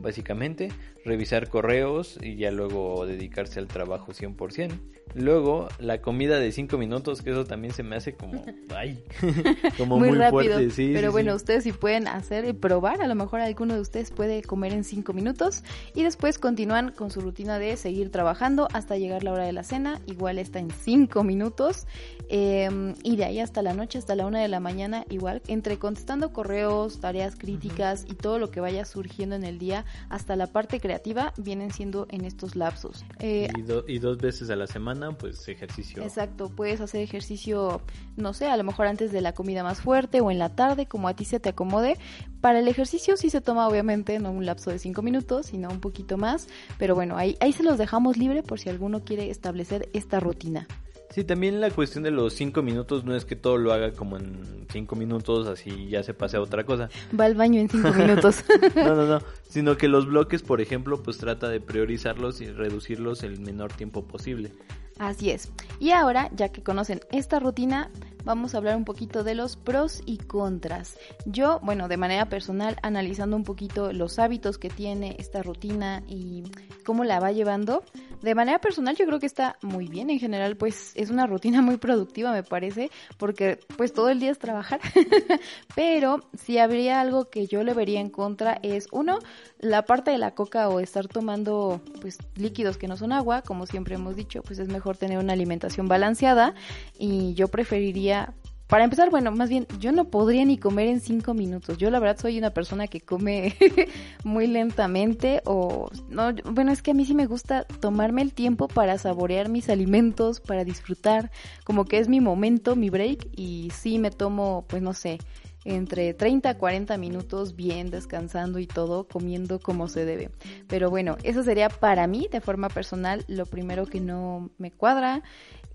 básicamente, 0.00 0.70
revisar 1.04 1.48
correos 1.48 2.18
y 2.22 2.36
ya 2.36 2.50
luego 2.50 3.06
dedicarse 3.06 3.58
al 3.60 3.68
trabajo 3.68 4.12
100%. 4.12 4.78
Luego, 5.14 5.68
la 5.78 6.00
comida 6.00 6.40
de 6.40 6.50
5 6.50 6.76
minutos, 6.76 7.22
que 7.22 7.30
eso 7.30 7.44
también 7.44 7.72
se 7.72 7.84
me 7.84 7.94
hace 7.94 8.14
como, 8.14 8.44
ay, 8.76 9.04
como 9.78 9.98
muy, 9.98 10.10
rápido. 10.10 10.30
Fuerte. 10.30 10.70
Sí, 10.70 10.90
Pero 10.92 11.12
bueno, 11.12 11.34
ustedes 11.34 11.62
sí 11.62 11.72
pueden 11.72 12.08
hacer 12.08 12.44
y 12.46 12.52
probar, 12.52 13.00
a 13.00 13.06
lo 13.06 13.14
mejor 13.14 13.40
alguno 13.40 13.74
de 13.74 13.80
ustedes 13.80 14.10
puede 14.10 14.42
comer 14.42 14.72
en 14.72 14.82
5 14.82 15.12
minutos 15.12 15.62
y 15.94 16.02
después 16.02 16.38
continúan 16.38 16.90
con 16.90 17.10
su 17.10 17.20
rutina 17.20 17.60
de 17.60 17.76
seguir 17.76 18.10
trabajando 18.10 18.66
hasta 18.72 18.96
llegar 18.96 19.22
la 19.22 19.32
hora 19.32 19.44
de 19.44 19.52
la 19.52 19.62
cena, 19.62 20.00
igual 20.06 20.38
está 20.38 20.58
en 20.58 20.70
5 20.70 21.22
minutos 21.22 21.86
em, 22.28 22.94
y 23.04 23.14
de 23.16 23.24
ahí 23.24 23.38
hasta 23.38 23.62
la 23.62 23.72
noche, 23.72 23.98
hasta 23.98 24.16
la 24.16 24.26
1 24.26 24.38
de 24.38 24.48
la 24.48 24.58
mañana, 24.58 25.04
igual, 25.10 25.42
entre 25.46 25.78
contestando 25.78 26.32
correos, 26.32 27.00
tareas 27.00 27.36
críticas 27.36 28.04
y 28.08 28.14
todo 28.14 28.40
lo 28.40 28.50
que 28.50 28.58
vaya 28.58 28.84
surgiendo 28.84 29.36
en 29.36 29.44
el 29.44 29.60
día, 29.60 29.83
hasta 30.08 30.36
la 30.36 30.46
parte 30.46 30.80
creativa, 30.80 31.32
vienen 31.36 31.72
siendo 31.72 32.06
en 32.10 32.24
estos 32.24 32.56
lapsos. 32.56 33.04
Eh, 33.18 33.48
y 33.86 33.98
dos 33.98 34.18
veces 34.18 34.50
a 34.50 34.56
la 34.56 34.66
semana 34.66 35.12
pues 35.12 35.48
ejercicio. 35.48 36.02
Exacto, 36.02 36.48
puedes 36.48 36.80
hacer 36.80 37.00
ejercicio, 37.02 37.82
no 38.16 38.32
sé, 38.32 38.46
a 38.46 38.56
lo 38.56 38.64
mejor 38.64 38.86
antes 38.86 39.12
de 39.12 39.20
la 39.20 39.32
comida 39.32 39.62
más 39.62 39.80
fuerte 39.80 40.20
o 40.20 40.30
en 40.30 40.38
la 40.38 40.54
tarde, 40.54 40.86
como 40.86 41.08
a 41.08 41.14
ti 41.14 41.24
se 41.24 41.40
te 41.40 41.50
acomode. 41.50 41.98
Para 42.40 42.58
el 42.58 42.68
ejercicio 42.68 43.16
sí 43.16 43.30
se 43.30 43.40
toma 43.40 43.66
obviamente 43.68 44.18
no 44.18 44.30
un 44.30 44.46
lapso 44.46 44.70
de 44.70 44.78
cinco 44.78 45.02
minutos, 45.02 45.46
sino 45.46 45.70
un 45.70 45.80
poquito 45.80 46.18
más, 46.18 46.48
pero 46.78 46.94
bueno, 46.94 47.16
ahí, 47.16 47.36
ahí 47.40 47.52
se 47.52 47.62
los 47.62 47.78
dejamos 47.78 48.16
libre 48.16 48.42
por 48.42 48.60
si 48.60 48.68
alguno 48.68 49.04
quiere 49.04 49.30
establecer 49.30 49.88
esta 49.92 50.20
rutina. 50.20 50.66
Sí, 51.14 51.22
también 51.22 51.60
la 51.60 51.70
cuestión 51.70 52.02
de 52.02 52.10
los 52.10 52.32
cinco 52.34 52.60
minutos 52.60 53.04
no 53.04 53.14
es 53.14 53.24
que 53.24 53.36
todo 53.36 53.56
lo 53.56 53.72
haga 53.72 53.92
como 53.92 54.16
en 54.16 54.66
cinco 54.72 54.96
minutos, 54.96 55.46
así 55.46 55.86
ya 55.88 56.02
se 56.02 56.12
pase 56.12 56.38
a 56.38 56.40
otra 56.40 56.64
cosa. 56.64 56.88
Va 57.18 57.26
al 57.26 57.36
baño 57.36 57.60
en 57.60 57.68
cinco 57.68 57.92
minutos. 57.92 58.42
no, 58.74 58.96
no, 58.96 59.06
no, 59.06 59.20
sino 59.48 59.76
que 59.76 59.86
los 59.86 60.06
bloques, 60.06 60.42
por 60.42 60.60
ejemplo, 60.60 61.00
pues 61.04 61.18
trata 61.18 61.48
de 61.48 61.60
priorizarlos 61.60 62.40
y 62.40 62.46
reducirlos 62.50 63.22
el 63.22 63.38
menor 63.38 63.72
tiempo 63.72 64.02
posible. 64.02 64.50
Así 64.98 65.30
es. 65.30 65.52
Y 65.78 65.90
ahora, 65.90 66.30
ya 66.34 66.50
que 66.50 66.64
conocen 66.64 67.00
esta 67.12 67.38
rutina, 67.38 67.90
vamos 68.24 68.54
a 68.54 68.58
hablar 68.58 68.76
un 68.76 68.84
poquito 68.84 69.22
de 69.22 69.34
los 69.34 69.56
pros 69.56 70.02
y 70.06 70.18
contras. 70.18 70.96
Yo, 71.26 71.60
bueno, 71.62 71.88
de 71.88 71.96
manera 71.96 72.28
personal, 72.28 72.76
analizando 72.82 73.36
un 73.36 73.44
poquito 73.44 73.92
los 73.92 74.18
hábitos 74.18 74.58
que 74.58 74.70
tiene 74.70 75.16
esta 75.18 75.42
rutina 75.42 76.02
y 76.08 76.44
cómo 76.84 77.04
la 77.04 77.20
va 77.20 77.32
llevando, 77.32 77.82
de 78.24 78.34
manera 78.34 78.58
personal 78.58 78.96
yo 78.96 79.04
creo 79.04 79.20
que 79.20 79.26
está 79.26 79.58
muy 79.60 79.86
bien. 79.86 80.08
En 80.08 80.18
general, 80.18 80.56
pues 80.56 80.92
es 80.94 81.10
una 81.10 81.26
rutina 81.26 81.60
muy 81.60 81.76
productiva, 81.76 82.32
me 82.32 82.42
parece, 82.42 82.90
porque 83.18 83.58
pues 83.76 83.92
todo 83.92 84.08
el 84.08 84.18
día 84.18 84.30
es 84.30 84.38
trabajar. 84.38 84.80
Pero 85.74 86.20
si 86.32 86.58
habría 86.58 87.00
algo 87.00 87.28
que 87.28 87.46
yo 87.46 87.62
le 87.62 87.74
vería 87.74 88.00
en 88.00 88.08
contra 88.08 88.58
es, 88.62 88.88
uno, 88.92 89.18
la 89.58 89.84
parte 89.84 90.10
de 90.10 90.18
la 90.18 90.34
coca 90.34 90.68
o 90.70 90.80
estar 90.80 91.06
tomando 91.06 91.82
pues 92.00 92.18
líquidos 92.36 92.78
que 92.78 92.88
no 92.88 92.96
son 92.96 93.12
agua, 93.12 93.42
como 93.42 93.66
siempre 93.66 93.96
hemos 93.96 94.16
dicho, 94.16 94.42
pues 94.42 94.58
es 94.58 94.68
mejor 94.68 94.96
tener 94.96 95.18
una 95.18 95.34
alimentación 95.34 95.86
balanceada 95.86 96.54
y 96.98 97.34
yo 97.34 97.48
preferiría 97.48 98.32
para 98.66 98.84
empezar, 98.84 99.10
bueno, 99.10 99.30
más 99.30 99.50
bien, 99.50 99.66
yo 99.78 99.92
no 99.92 100.06
podría 100.06 100.44
ni 100.44 100.56
comer 100.56 100.88
en 100.88 101.00
cinco 101.00 101.34
minutos. 101.34 101.78
Yo 101.78 101.90
la 101.90 101.98
verdad 101.98 102.18
soy 102.20 102.38
una 102.38 102.50
persona 102.50 102.88
que 102.88 103.00
come 103.00 103.54
muy 104.24 104.46
lentamente 104.46 105.42
o 105.44 105.90
no, 106.08 106.34
bueno, 106.50 106.72
es 106.72 106.82
que 106.82 106.92
a 106.92 106.94
mí 106.94 107.04
sí 107.04 107.14
me 107.14 107.26
gusta 107.26 107.64
tomarme 107.64 108.22
el 108.22 108.32
tiempo 108.32 108.68
para 108.68 108.96
saborear 108.98 109.48
mis 109.48 109.68
alimentos, 109.68 110.40
para 110.40 110.64
disfrutar, 110.64 111.30
como 111.64 111.84
que 111.84 111.98
es 111.98 112.08
mi 112.08 112.20
momento, 112.20 112.74
mi 112.74 112.90
break 112.90 113.28
y 113.36 113.70
sí 113.74 113.98
me 113.98 114.10
tomo, 114.10 114.64
pues 114.68 114.82
no 114.82 114.94
sé, 114.94 115.18
entre 115.64 116.14
30 116.14 116.50
a 116.50 116.58
40 116.58 116.96
minutos 116.98 117.56
bien 117.56 117.90
descansando 117.90 118.58
y 118.58 118.66
todo, 118.66 119.08
comiendo 119.08 119.58
como 119.58 119.88
se 119.88 120.04
debe. 120.04 120.30
Pero 120.68 120.90
bueno, 120.90 121.16
eso 121.22 121.42
sería 121.42 121.68
para 121.68 122.06
mí 122.06 122.28
de 122.30 122.40
forma 122.40 122.68
personal 122.68 123.24
lo 123.28 123.46
primero 123.46 123.86
que 123.86 124.00
no 124.00 124.50
me 124.58 124.70
cuadra. 124.70 125.22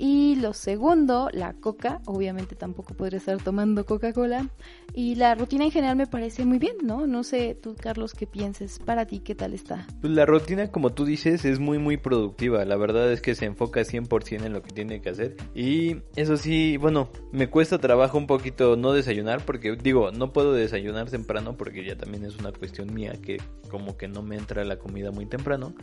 Y 0.02 0.38
lo 0.38 0.54
segundo, 0.54 1.30
la 1.34 1.52
coca. 1.52 2.00
Obviamente 2.06 2.56
tampoco 2.56 2.94
podría 2.94 3.18
estar 3.18 3.38
tomando 3.44 3.86
Coca-Cola. 3.86 4.48
Y 4.94 5.16
la 5.16 5.36
rutina 5.36 5.66
en 5.66 5.72
general 5.72 5.98
me 5.98 6.08
parece 6.08 6.46
muy 6.46 6.58
bien, 6.58 6.78
¿no? 6.84 7.06
No 7.06 7.24
sé, 7.24 7.54
tú, 7.62 7.76
Carlos, 7.78 8.14
qué 8.14 8.26
pienses. 8.26 8.80
Para 8.80 9.06
ti, 9.06 9.20
¿qué 9.20 9.36
tal 9.36 9.54
está? 9.54 9.86
Pues 10.00 10.14
la 10.14 10.26
rutina, 10.26 10.72
como 10.72 10.94
tú 10.94 11.04
dices, 11.04 11.44
es 11.44 11.60
muy, 11.60 11.80
muy 11.80 11.98
productiva. 11.98 12.64
La 12.64 12.78
verdad 12.78 13.12
es 13.12 13.22
que 13.22 13.36
se 13.36 13.44
enfoca 13.44 13.82
100% 13.82 14.46
en 14.46 14.54
lo 14.54 14.64
que 14.64 14.72
tiene 14.72 15.02
que 15.02 15.10
hacer. 15.10 15.36
Y 15.54 15.98
eso 16.16 16.38
sí, 16.38 16.78
bueno, 16.78 17.10
me 17.34 17.50
cuesta 17.50 17.78
trabajo 17.78 18.18
un 18.18 18.26
poquito 18.26 18.78
no 18.78 18.94
desayunar 18.94 19.44
porque, 19.46 19.76
digo, 19.76 20.12
no 20.12 20.32
puedo 20.32 20.54
desayunar 20.54 21.10
temprano 21.10 21.58
porque 21.58 21.84
ya 21.84 21.98
también 21.98 22.24
es 22.24 22.38
una 22.38 22.54
cuestión 22.54 22.94
mía 22.94 23.14
que 23.22 23.42
como 23.70 23.98
que 23.98 24.08
no 24.08 24.24
me 24.24 24.38
entra 24.38 24.64
la 24.64 24.80
comida 24.80 25.12
muy 25.12 25.26
temprano. 25.26 25.74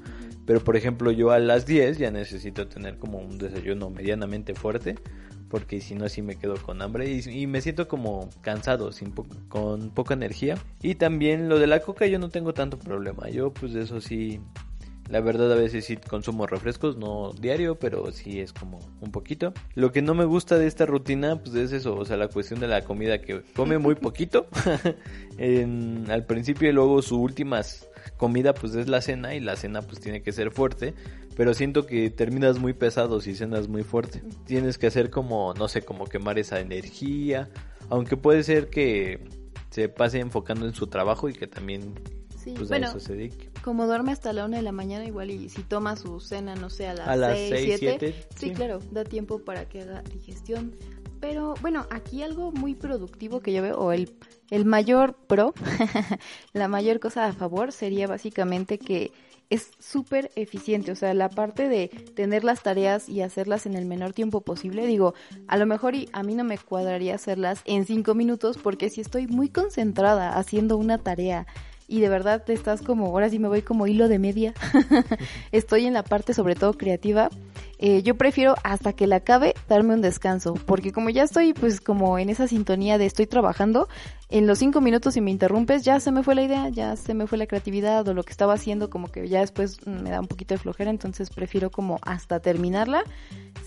Pero, 0.47 0.65
por 0.65 0.77
ejemplo, 0.77 1.11
yo 1.11 1.33
a 1.33 1.39
las 1.39 1.67
10 1.67 1.99
ya 1.99 2.11
necesito 2.11 2.67
tener 2.67 2.99
como 2.99 3.19
un 3.19 3.37
desayuno 3.37 3.91
medianamente 4.07 4.55
fuerte 4.55 4.95
porque 5.49 5.81
si 5.81 5.95
no 5.95 6.05
así 6.05 6.23
me 6.23 6.37
quedo 6.37 6.57
con 6.57 6.83
hambre 6.83 7.09
y, 7.09 7.47
me 7.47 7.61
siento 7.61 7.87
como 7.87 8.29
cansado, 8.41 8.91
sin 8.91 9.13
con 9.49 9.91
poca 9.91 10.15
energía. 10.15 10.59
Y 10.83 10.97
también 10.97 11.49
lo 11.49 11.61
de 11.61 11.69
la 11.69 11.81
coca 11.81 12.07
yo 12.07 12.19
no 12.19 12.31
tengo 12.31 12.53
tanto 12.53 12.79
problema, 12.79 13.29
yo 13.29 13.53
pues 13.53 13.77
eso 13.77 14.01
sí, 14.01 14.41
la 15.09 15.21
verdad 15.21 15.53
a 15.53 15.55
veces 15.55 15.85
sí 15.85 15.97
consumo 15.97 16.49
refrescos, 16.49 16.97
no 16.97 17.33
diario, 17.33 17.79
pero 17.79 18.11
sí 18.11 18.41
es 18.41 18.53
como 18.53 18.81
un 19.01 19.13
poquito. 19.13 19.55
Lo 19.77 19.93
que 19.93 20.03
no 20.03 20.15
me 20.15 20.25
gusta 20.25 20.59
de 20.59 20.67
esta 20.67 20.85
rutina 20.85 21.41
pues 21.41 21.55
es 21.55 21.71
eso, 21.71 21.95
o 21.95 22.05
sea, 22.05 22.17
la 22.17 22.27
cuestión 22.27 22.59
de 22.59 22.67
la 22.67 22.83
comida 22.83 23.21
que 23.21 23.43
come 23.55 23.79
muy 23.79 23.95
poquito 24.07 24.49
en, 25.39 26.11
al 26.11 26.27
principio 26.27 26.69
y 26.69 26.73
luego 26.73 27.03
sus 27.03 27.19
últimas 27.19 27.89
comida 28.17 28.55
pues 28.55 28.75
es 28.75 28.89
la 28.89 29.01
cena 29.01 29.35
y 29.35 29.41
la 29.41 29.57
cena 29.57 29.83
pues 29.83 30.01
tiene 30.01 30.23
que 30.23 30.33
ser 30.33 30.51
fuerte, 30.51 30.95
pero 31.37 31.53
siento 31.53 31.87
que 31.87 32.11
terminas 32.11 32.59
muy 32.59 32.73
pesado 32.73 33.21
si 33.21 33.35
cenas 33.35 33.69
muy 33.69 33.83
fuerte. 33.83 34.23
Tienes 34.47 34.79
que 34.79 34.87
hacer 34.87 35.11
como, 35.11 35.53
no 35.55 35.69
sé, 35.69 35.83
como 35.83 36.07
quemar 36.07 36.39
esa 36.39 36.61
energía, 36.61 37.51
aunque 37.91 38.17
puede 38.17 38.43
ser 38.43 38.71
que 38.71 39.21
se 39.71 39.91
pase 39.91 40.19
enfocando 40.19 40.67
en 40.67 40.75
su 40.75 40.87
trabajo 40.87 41.29
y 41.29 41.35
que 41.35 41.47
también 41.47 41.95
pues, 42.57 42.73
a 42.73 42.79
eso 42.79 42.99
se 42.99 43.15
dedique. 43.15 43.51
Como 43.63 43.87
duerme 43.87 44.13
hasta 44.13 44.33
la 44.33 44.47
una 44.47 44.57
de 44.57 44.63
la 44.63 44.73
mañana 44.73 45.05
igual 45.05 45.31
y 45.31 45.51
si 45.51 45.63
toma 45.63 45.97
su 45.97 46.21
cena, 46.21 46.55
no 46.55 46.71
sé, 46.71 46.87
a 46.87 46.95
las, 46.95 47.39
seis, 47.39 47.77
siete, 47.79 48.15
sí, 48.35 48.53
claro, 48.53 48.79
da 48.91 49.05
tiempo 49.05 49.39
para 49.41 49.69
que 49.69 49.83
haga 49.83 50.03
digestión. 50.03 50.75
Pero 51.21 51.55
bueno, 51.61 51.87
aquí 51.91 52.23
algo 52.23 52.53
muy 52.53 52.75
productivo 52.75 53.41
que 53.41 53.53
yo 53.53 53.63
veo, 53.63 53.79
o 53.79 53.93
el, 53.93 54.11
el 54.51 54.65
mayor 54.65 55.15
pro, 55.27 55.53
la 56.53 56.69
mayor 56.69 57.01
cosa 57.01 57.27
a 57.27 57.33
favor 57.33 57.73
sería 57.73 58.07
básicamente 58.07 58.79
que 58.79 59.13
es 59.51 59.71
súper 59.79 60.31
eficiente, 60.35 60.93
o 60.93 60.97
sea, 60.97 61.15
la 61.15 61.29
parte 61.29 61.69
de 61.69 61.89
tener 62.15 62.45
las 62.45 62.63
tareas 62.63 63.09
y 63.09 63.23
hacerlas 63.23 63.67
en 63.67 63.75
el 63.75 63.85
menor 63.85 64.13
tiempo 64.13 64.41
posible, 64.41 64.87
digo, 64.87 65.15
a 65.47 65.57
lo 65.57 65.67
mejor 65.67 65.95
y 65.95 66.09
a 66.13 66.23
mí 66.23 66.35
no 66.35 66.45
me 66.45 66.59
cuadraría 66.59 67.15
hacerlas 67.15 67.63
en 67.65 67.87
cinco 67.87 68.15
minutos 68.15 68.59
porque 68.59 68.91
si 68.91 69.01
estoy 69.01 69.27
muy 69.27 69.49
concentrada 69.49 70.37
haciendo 70.37 70.77
una 70.77 70.99
tarea 70.99 71.47
y 71.89 72.01
de 72.01 72.09
verdad 72.09 72.43
estás 72.51 72.83
como, 72.83 73.07
ahora 73.07 73.31
sí 73.31 73.39
me 73.39 73.49
voy 73.49 73.63
como 73.63 73.87
hilo 73.87 74.09
de 74.09 74.19
media, 74.19 74.55
estoy 75.53 75.87
en 75.87 75.93
la 75.93 76.03
parte 76.03 76.35
sobre 76.35 76.57
todo 76.57 76.75
creativa, 76.75 77.31
eh, 77.79 78.03
yo 78.03 78.17
prefiero 78.17 78.55
hasta 78.65 78.93
que 78.93 79.07
la 79.07 79.17
acabe 79.17 79.55
darme 79.69 79.95
un 79.95 80.01
descanso, 80.01 80.55
porque 80.55 80.93
como 80.93 81.11
ya 81.11 81.25
estoy 81.25 81.53
pues 81.53 81.81
como 81.81 82.19
en 82.19 82.31
esa 82.31 82.49
sintonía 82.49 82.99
de 82.99 83.07
estoy 83.07 83.27
trabajando, 83.27 83.89
en 84.29 84.47
los 84.47 84.59
cinco 84.59 84.81
minutos 84.81 85.15
si 85.15 85.21
me 85.21 85.31
interrumpes 85.31 85.85
ya 85.85 86.01
se 86.01 86.11
me 86.11 86.23
fue 86.23 86.35
la 86.35 86.43
idea, 86.43 86.69
ya 86.69 86.97
se 86.97 87.15
me 87.15 87.27
fue 87.27 87.39
la 87.39 87.47
creatividad 87.47 88.07
o 88.09 88.15
lo 88.15 88.23
que 88.23 88.33
estaba 88.33 88.55
haciendo 88.55 88.89
como 88.91 89.09
que 89.09 89.29
ya 89.29 89.41
después 89.41 89.87
me 89.87 90.11
da 90.11 90.21
un 90.21 90.27
poquito 90.27 90.55
de 90.55 90.59
flojera, 90.59 90.91
entonces 90.91 91.31
prefiero 91.31 91.71
como 91.71 91.99
hasta 92.03 92.41
terminarla. 92.41 93.05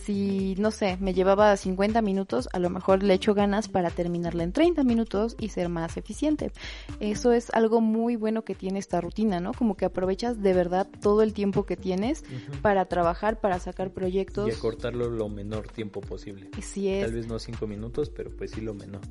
Si, 0.09 0.55
no 0.57 0.71
sé, 0.71 0.97
me 0.99 1.13
llevaba 1.13 1.55
50 1.55 2.01
minutos, 2.01 2.49
a 2.51 2.57
lo 2.57 2.71
mejor 2.71 3.03
le 3.03 3.13
echo 3.13 3.35
ganas 3.35 3.67
para 3.67 3.91
terminarla 3.91 4.41
en 4.41 4.51
30 4.53 4.83
minutos 4.83 5.35
y 5.39 5.49
ser 5.49 5.69
más 5.69 5.97
eficiente. 5.97 6.51
Eso 6.99 7.31
es 7.31 7.51
algo 7.51 7.79
muy 7.79 8.15
bueno 8.15 8.43
que 8.43 8.55
tiene 8.55 8.79
esta 8.79 9.01
rutina, 9.01 9.39
¿no? 9.39 9.53
Como 9.53 9.77
que 9.77 9.85
aprovechas 9.85 10.41
de 10.41 10.53
verdad 10.53 10.87
todo 10.99 11.21
el 11.21 11.33
tiempo 11.33 11.67
que 11.67 11.77
tienes 11.77 12.23
para 12.63 12.85
trabajar, 12.85 13.39
para 13.39 13.59
sacar 13.59 13.93
proyectos. 13.93 14.49
Y 14.49 14.51
acortarlo 14.51 15.11
lo 15.11 15.29
menor 15.29 15.67
tiempo 15.67 16.01
posible. 16.01 16.49
Sí 16.59 16.89
es. 16.89 17.05
Tal 17.05 17.13
vez 17.13 17.27
no 17.27 17.37
cinco 17.37 17.67
minutos, 17.67 18.09
pero 18.09 18.35
pues 18.35 18.49
sí 18.49 18.61
lo 18.61 18.73
menor. 18.73 19.01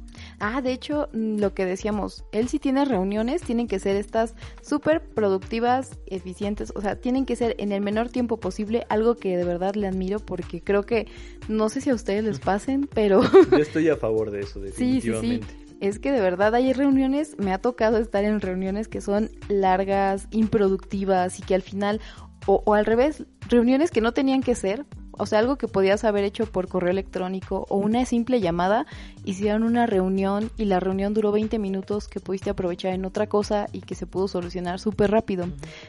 Ah, 0.40 0.60
de 0.62 0.72
hecho, 0.72 1.10
mm, 1.12 1.38
lo 1.38 1.54
que 1.54 1.64
decíamos, 1.64 2.24
él 2.32 2.48
si 2.48 2.58
tiene 2.58 2.84
reuniones, 2.84 3.42
tienen 3.42 3.68
que 3.68 3.78
ser 3.78 3.94
estas 3.94 4.34
súper 4.62 5.04
productivas, 5.04 5.96
eficientes, 6.06 6.72
o 6.74 6.80
sea, 6.80 6.96
tienen 6.96 7.24
que 7.24 7.36
ser 7.36 7.54
en 7.58 7.70
el 7.70 7.82
menor 7.82 8.08
tiempo 8.08 8.40
posible, 8.40 8.84
algo 8.88 9.14
que 9.14 9.36
de 9.36 9.44
verdad 9.44 9.76
le 9.76 9.86
admiro 9.86 10.18
porque 10.18 10.60
creo 10.60 10.87
que, 10.88 11.06
no 11.46 11.68
sé 11.68 11.80
si 11.80 11.90
a 11.90 11.94
ustedes 11.94 12.24
les 12.24 12.40
pasen, 12.40 12.88
pero... 12.92 13.22
Yo 13.52 13.58
estoy 13.58 13.88
a 13.88 13.96
favor 13.96 14.32
de 14.32 14.40
eso, 14.40 14.58
definitivamente. 14.58 15.46
Sí, 15.46 15.52
sí, 15.52 15.64
sí. 15.68 15.76
Es 15.80 16.00
que 16.00 16.10
de 16.10 16.20
verdad 16.20 16.56
hay 16.56 16.72
reuniones, 16.72 17.36
me 17.38 17.52
ha 17.52 17.58
tocado 17.58 17.98
estar 17.98 18.24
en 18.24 18.40
reuniones 18.40 18.88
que 18.88 19.00
son 19.00 19.30
largas, 19.48 20.26
improductivas 20.32 21.38
y 21.38 21.42
que 21.42 21.54
al 21.54 21.62
final, 21.62 22.00
o, 22.46 22.64
o 22.66 22.74
al 22.74 22.84
revés, 22.84 23.24
reuniones 23.48 23.92
que 23.92 24.00
no 24.00 24.10
tenían 24.10 24.42
que 24.42 24.56
ser, 24.56 24.86
o 25.18 25.26
sea, 25.26 25.40
algo 25.40 25.56
que 25.56 25.68
podías 25.68 26.04
haber 26.04 26.24
hecho 26.24 26.46
por 26.46 26.68
correo 26.68 26.90
electrónico 26.90 27.66
o 27.68 27.76
una 27.76 28.04
simple 28.04 28.40
llamada, 28.40 28.86
hicieron 29.24 29.62
una 29.62 29.86
reunión 29.86 30.50
y 30.56 30.64
la 30.64 30.80
reunión 30.80 31.14
duró 31.14 31.32
20 31.32 31.58
minutos 31.58 32.08
que 32.08 32.20
pudiste 32.20 32.50
aprovechar 32.50 32.94
en 32.94 33.04
otra 33.04 33.26
cosa 33.26 33.66
y 33.72 33.80
que 33.80 33.94
se 33.94 34.06
pudo 34.06 34.28
solucionar 34.28 34.80
súper 34.80 35.10
rápido. 35.10 35.46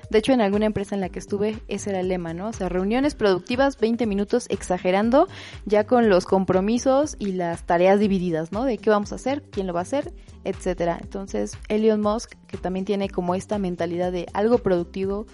De 0.10 0.20
hecho, 0.20 0.34
en 0.34 0.42
alguna 0.42 0.66
empresa 0.66 0.96
en 0.96 1.02
la 1.02 1.10
que 1.10 1.20
estuve, 1.20 1.60
ese 1.68 1.92
era 1.92 2.00
el 2.00 2.08
lema, 2.08 2.34
¿no? 2.34 2.50
O 2.50 2.54
sea, 2.54 2.70
reuniones 2.70 3.16
productivas, 3.16 3.80
20 3.80 4.06
minutos 4.06 4.46
exagerando, 4.50 5.28
ya 5.66 5.86
con 5.86 6.10
los 6.10 6.26
compromisos 6.26 7.16
y 7.20 7.34
las 7.34 7.66
tareas 7.66 8.00
divididas, 8.00 8.52
¿no? 8.52 8.66
De 8.66 8.78
qué 8.78 8.90
vamos 8.90 9.12
a 9.12 9.16
hacer, 9.16 9.44
quién 9.52 9.68
lo 9.68 9.74
va 9.74 9.82
a 9.82 9.84
hacer, 9.84 10.14
etcétera. 10.44 10.98
Entonces, 11.02 11.58
Elon 11.68 12.02
Musk, 12.02 12.34
que 12.48 12.58
también 12.58 12.86
tiene 12.86 13.10
como 13.10 13.36
esta 13.36 13.58
mentalidad 13.58 14.12
de 14.12 14.26
algo 14.34 14.58
productivo, 14.60 15.26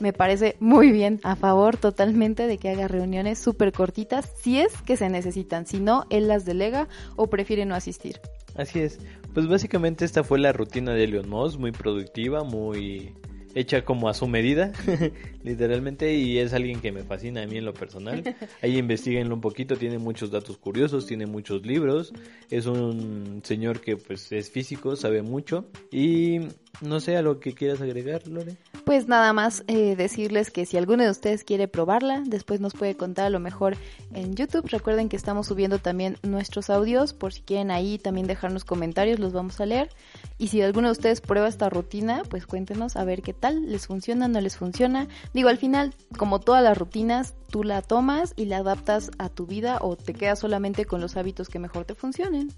me 0.00 0.12
parece 0.12 0.56
muy 0.60 0.90
bien, 0.90 1.20
a 1.22 1.36
favor 1.36 1.76
totalmente 1.76 2.46
de 2.46 2.58
que 2.58 2.70
haga 2.70 2.88
reuniones 2.88 3.38
súper 3.38 3.72
cortitas, 3.72 4.30
si 4.40 4.58
es 4.58 4.72
que 4.82 4.96
se 4.96 5.08
necesitan, 5.08 5.66
si 5.66 5.80
no, 5.80 6.06
él 6.10 6.28
las 6.28 6.44
delega 6.44 6.88
o 7.16 7.28
prefiere 7.28 7.66
no 7.66 7.74
asistir. 7.74 8.20
Así 8.56 8.80
es, 8.80 8.98
pues 9.34 9.46
básicamente 9.46 10.04
esta 10.04 10.24
fue 10.24 10.38
la 10.38 10.52
rutina 10.52 10.92
de 10.92 11.06
Leon 11.06 11.28
Moss, 11.28 11.58
muy 11.58 11.72
productiva, 11.72 12.42
muy 12.42 13.14
hecha 13.54 13.84
como 13.84 14.08
a 14.08 14.14
su 14.14 14.26
medida, 14.26 14.72
literalmente, 15.44 16.14
y 16.14 16.38
es 16.38 16.52
alguien 16.52 16.80
que 16.80 16.92
me 16.92 17.02
fascina 17.02 17.42
a 17.42 17.46
mí 17.46 17.58
en 17.58 17.64
lo 17.64 17.74
personal. 17.74 18.22
Ahí 18.62 18.78
investiguenlo 18.78 19.34
un 19.34 19.40
poquito, 19.40 19.76
tiene 19.76 19.98
muchos 19.98 20.30
datos 20.30 20.56
curiosos, 20.56 21.06
tiene 21.06 21.26
muchos 21.26 21.64
libros, 21.66 22.12
es 22.50 22.66
un 22.66 23.40
señor 23.44 23.80
que 23.80 23.96
pues 23.96 24.30
es 24.32 24.50
físico, 24.50 24.96
sabe 24.96 25.22
mucho, 25.22 25.66
y 25.90 26.40
no 26.80 27.00
sé 27.00 27.16
a 27.16 27.22
lo 27.22 27.40
que 27.40 27.52
quieras 27.52 27.80
agregar, 27.80 28.26
Lore. 28.28 28.56
Pues 28.90 29.06
nada 29.06 29.32
más 29.32 29.62
eh, 29.68 29.94
decirles 29.94 30.50
que 30.50 30.66
si 30.66 30.76
alguno 30.76 31.04
de 31.04 31.10
ustedes 31.10 31.44
quiere 31.44 31.68
probarla, 31.68 32.24
después 32.26 32.60
nos 32.60 32.74
puede 32.74 32.96
contar 32.96 33.26
a 33.26 33.30
lo 33.30 33.38
mejor 33.38 33.76
en 34.12 34.34
YouTube. 34.34 34.66
Recuerden 34.66 35.08
que 35.08 35.14
estamos 35.14 35.46
subiendo 35.46 35.78
también 35.78 36.16
nuestros 36.24 36.70
audios, 36.70 37.12
por 37.12 37.32
si 37.32 37.40
quieren 37.42 37.70
ahí 37.70 37.98
también 37.98 38.26
dejarnos 38.26 38.64
comentarios, 38.64 39.20
los 39.20 39.32
vamos 39.32 39.60
a 39.60 39.66
leer. 39.66 39.90
Y 40.38 40.48
si 40.48 40.60
alguno 40.60 40.88
de 40.88 40.92
ustedes 40.92 41.20
prueba 41.20 41.46
esta 41.46 41.70
rutina, 41.70 42.22
pues 42.28 42.46
cuéntenos 42.48 42.96
a 42.96 43.04
ver 43.04 43.22
qué 43.22 43.32
tal, 43.32 43.70
les 43.70 43.86
funciona, 43.86 44.26
no 44.26 44.40
les 44.40 44.56
funciona. 44.56 45.06
Digo, 45.32 45.50
al 45.50 45.58
final, 45.58 45.94
como 46.18 46.40
todas 46.40 46.64
las 46.64 46.76
rutinas, 46.76 47.34
tú 47.48 47.62
la 47.62 47.82
tomas 47.82 48.32
y 48.34 48.46
la 48.46 48.56
adaptas 48.56 49.12
a 49.18 49.28
tu 49.28 49.46
vida 49.46 49.78
o 49.82 49.94
te 49.94 50.14
quedas 50.14 50.40
solamente 50.40 50.84
con 50.84 51.00
los 51.00 51.16
hábitos 51.16 51.48
que 51.48 51.60
mejor 51.60 51.84
te 51.84 51.94
funcionen. 51.94 52.48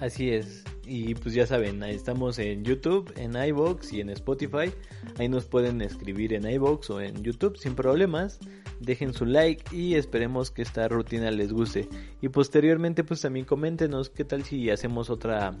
Así 0.00 0.30
es. 0.30 0.64
Y 0.84 1.14
pues 1.14 1.34
ya 1.34 1.46
saben, 1.46 1.82
estamos 1.84 2.38
en 2.38 2.64
YouTube, 2.64 3.12
en 3.16 3.36
iBox 3.36 3.92
y 3.92 4.00
en 4.00 4.10
Spotify. 4.10 4.72
Ahí 5.18 5.28
nos 5.28 5.46
pueden 5.46 5.80
escribir 5.80 6.34
en 6.34 6.48
iBox 6.48 6.90
o 6.90 7.00
en 7.00 7.22
YouTube 7.22 7.56
sin 7.56 7.74
problemas. 7.74 8.40
Dejen 8.80 9.14
su 9.14 9.24
like 9.24 9.74
y 9.74 9.94
esperemos 9.94 10.50
que 10.50 10.62
esta 10.62 10.88
rutina 10.88 11.30
les 11.30 11.52
guste. 11.52 11.88
Y 12.20 12.28
posteriormente 12.30 13.04
pues 13.04 13.20
también 13.20 13.46
coméntenos 13.46 14.10
qué 14.10 14.24
tal 14.24 14.42
si 14.42 14.70
hacemos 14.70 15.08
otra 15.08 15.56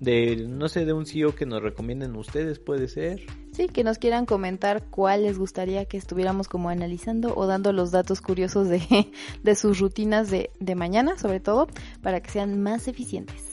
de 0.00 0.46
no 0.48 0.68
sé 0.68 0.86
de 0.86 0.94
un 0.94 1.04
CEO 1.04 1.34
que 1.34 1.44
nos 1.44 1.62
recomienden 1.62 2.16
ustedes 2.16 2.58
puede 2.58 2.88
ser 2.88 3.20
sí 3.52 3.68
que 3.68 3.84
nos 3.84 3.98
quieran 3.98 4.24
comentar 4.24 4.86
cuál 4.86 5.24
les 5.24 5.38
gustaría 5.38 5.84
que 5.84 5.98
estuviéramos 5.98 6.48
como 6.48 6.70
analizando 6.70 7.34
o 7.36 7.46
dando 7.46 7.74
los 7.74 7.90
datos 7.90 8.22
curiosos 8.22 8.68
de, 8.68 8.80
de 9.42 9.54
sus 9.54 9.78
rutinas 9.78 10.30
de, 10.30 10.50
de 10.58 10.74
mañana 10.74 11.18
sobre 11.18 11.38
todo 11.38 11.68
para 12.02 12.22
que 12.22 12.30
sean 12.30 12.62
más 12.62 12.88
eficientes 12.88 13.49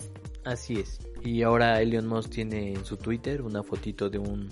así 0.48 0.80
es 0.80 1.00
y 1.24 1.44
ahora 1.44 1.82
Elon 1.82 2.08
Musk 2.08 2.32
tiene 2.32 2.74
en 2.74 2.86
su 2.86 2.98
Twitter 2.98 3.42
una 3.42 3.64
fotito 3.64 4.10
de 4.10 4.20
un 4.20 4.50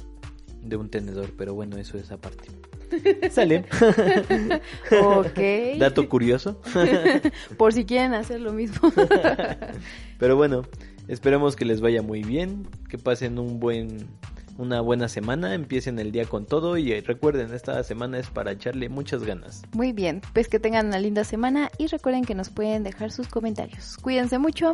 de 0.62 0.76
un 0.76 0.90
tenedor 0.90 1.32
pero 1.38 1.54
bueno 1.54 1.78
eso 1.78 1.98
es 1.98 2.12
aparte 2.12 2.48
Sale. 3.32 3.66
ok. 5.02 5.80
Dato 5.80 6.08
curioso. 6.08 6.62
Por 7.58 7.74
si 7.74 7.84
quieren 7.84 8.14
hacer 8.14 8.40
lo 8.40 8.54
mismo. 8.54 8.94
Pero 10.20 10.36
bueno, 10.36 10.62
Esperemos 11.08 11.56
que 11.56 11.66
les 11.66 11.82
vaya 11.82 12.02
muy 12.02 12.24
bien, 12.24 12.68
que 12.90 12.98
pasen 12.98 13.38
un 13.38 13.60
buen 13.60 14.08
una 14.58 14.82
buena 14.82 15.08
semana, 15.08 15.54
empiecen 15.54 16.00
el 16.00 16.12
día 16.12 16.26
con 16.26 16.46
todo 16.46 16.78
y 16.78 17.00
recuerden, 17.02 17.54
esta 17.54 17.84
semana 17.84 18.20
es 18.20 18.30
para 18.30 18.52
echarle 18.52 18.90
muchas 18.90 19.24
ganas. 19.24 19.64
Muy 19.74 19.92
bien, 19.92 20.22
pues 20.34 20.48
que 20.48 20.60
tengan 20.60 20.88
una 20.88 21.00
linda 21.00 21.24
semana 21.24 21.70
y 21.78 21.88
recuerden 21.88 22.26
que 22.26 22.36
nos 22.36 22.50
pueden 22.50 22.84
dejar 22.84 23.12
sus 23.12 23.28
comentarios. 23.28 23.98
Cuídense 23.98 24.38
mucho 24.38 24.74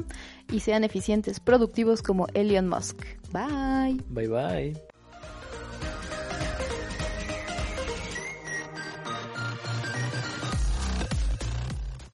y 0.51 0.59
sean 0.59 0.83
eficientes, 0.83 1.39
productivos 1.39 2.01
como 2.01 2.27
Elon 2.33 2.67
Musk. 2.67 2.97
Bye. 3.31 4.01
Bye 4.09 4.27
bye. 4.27 4.91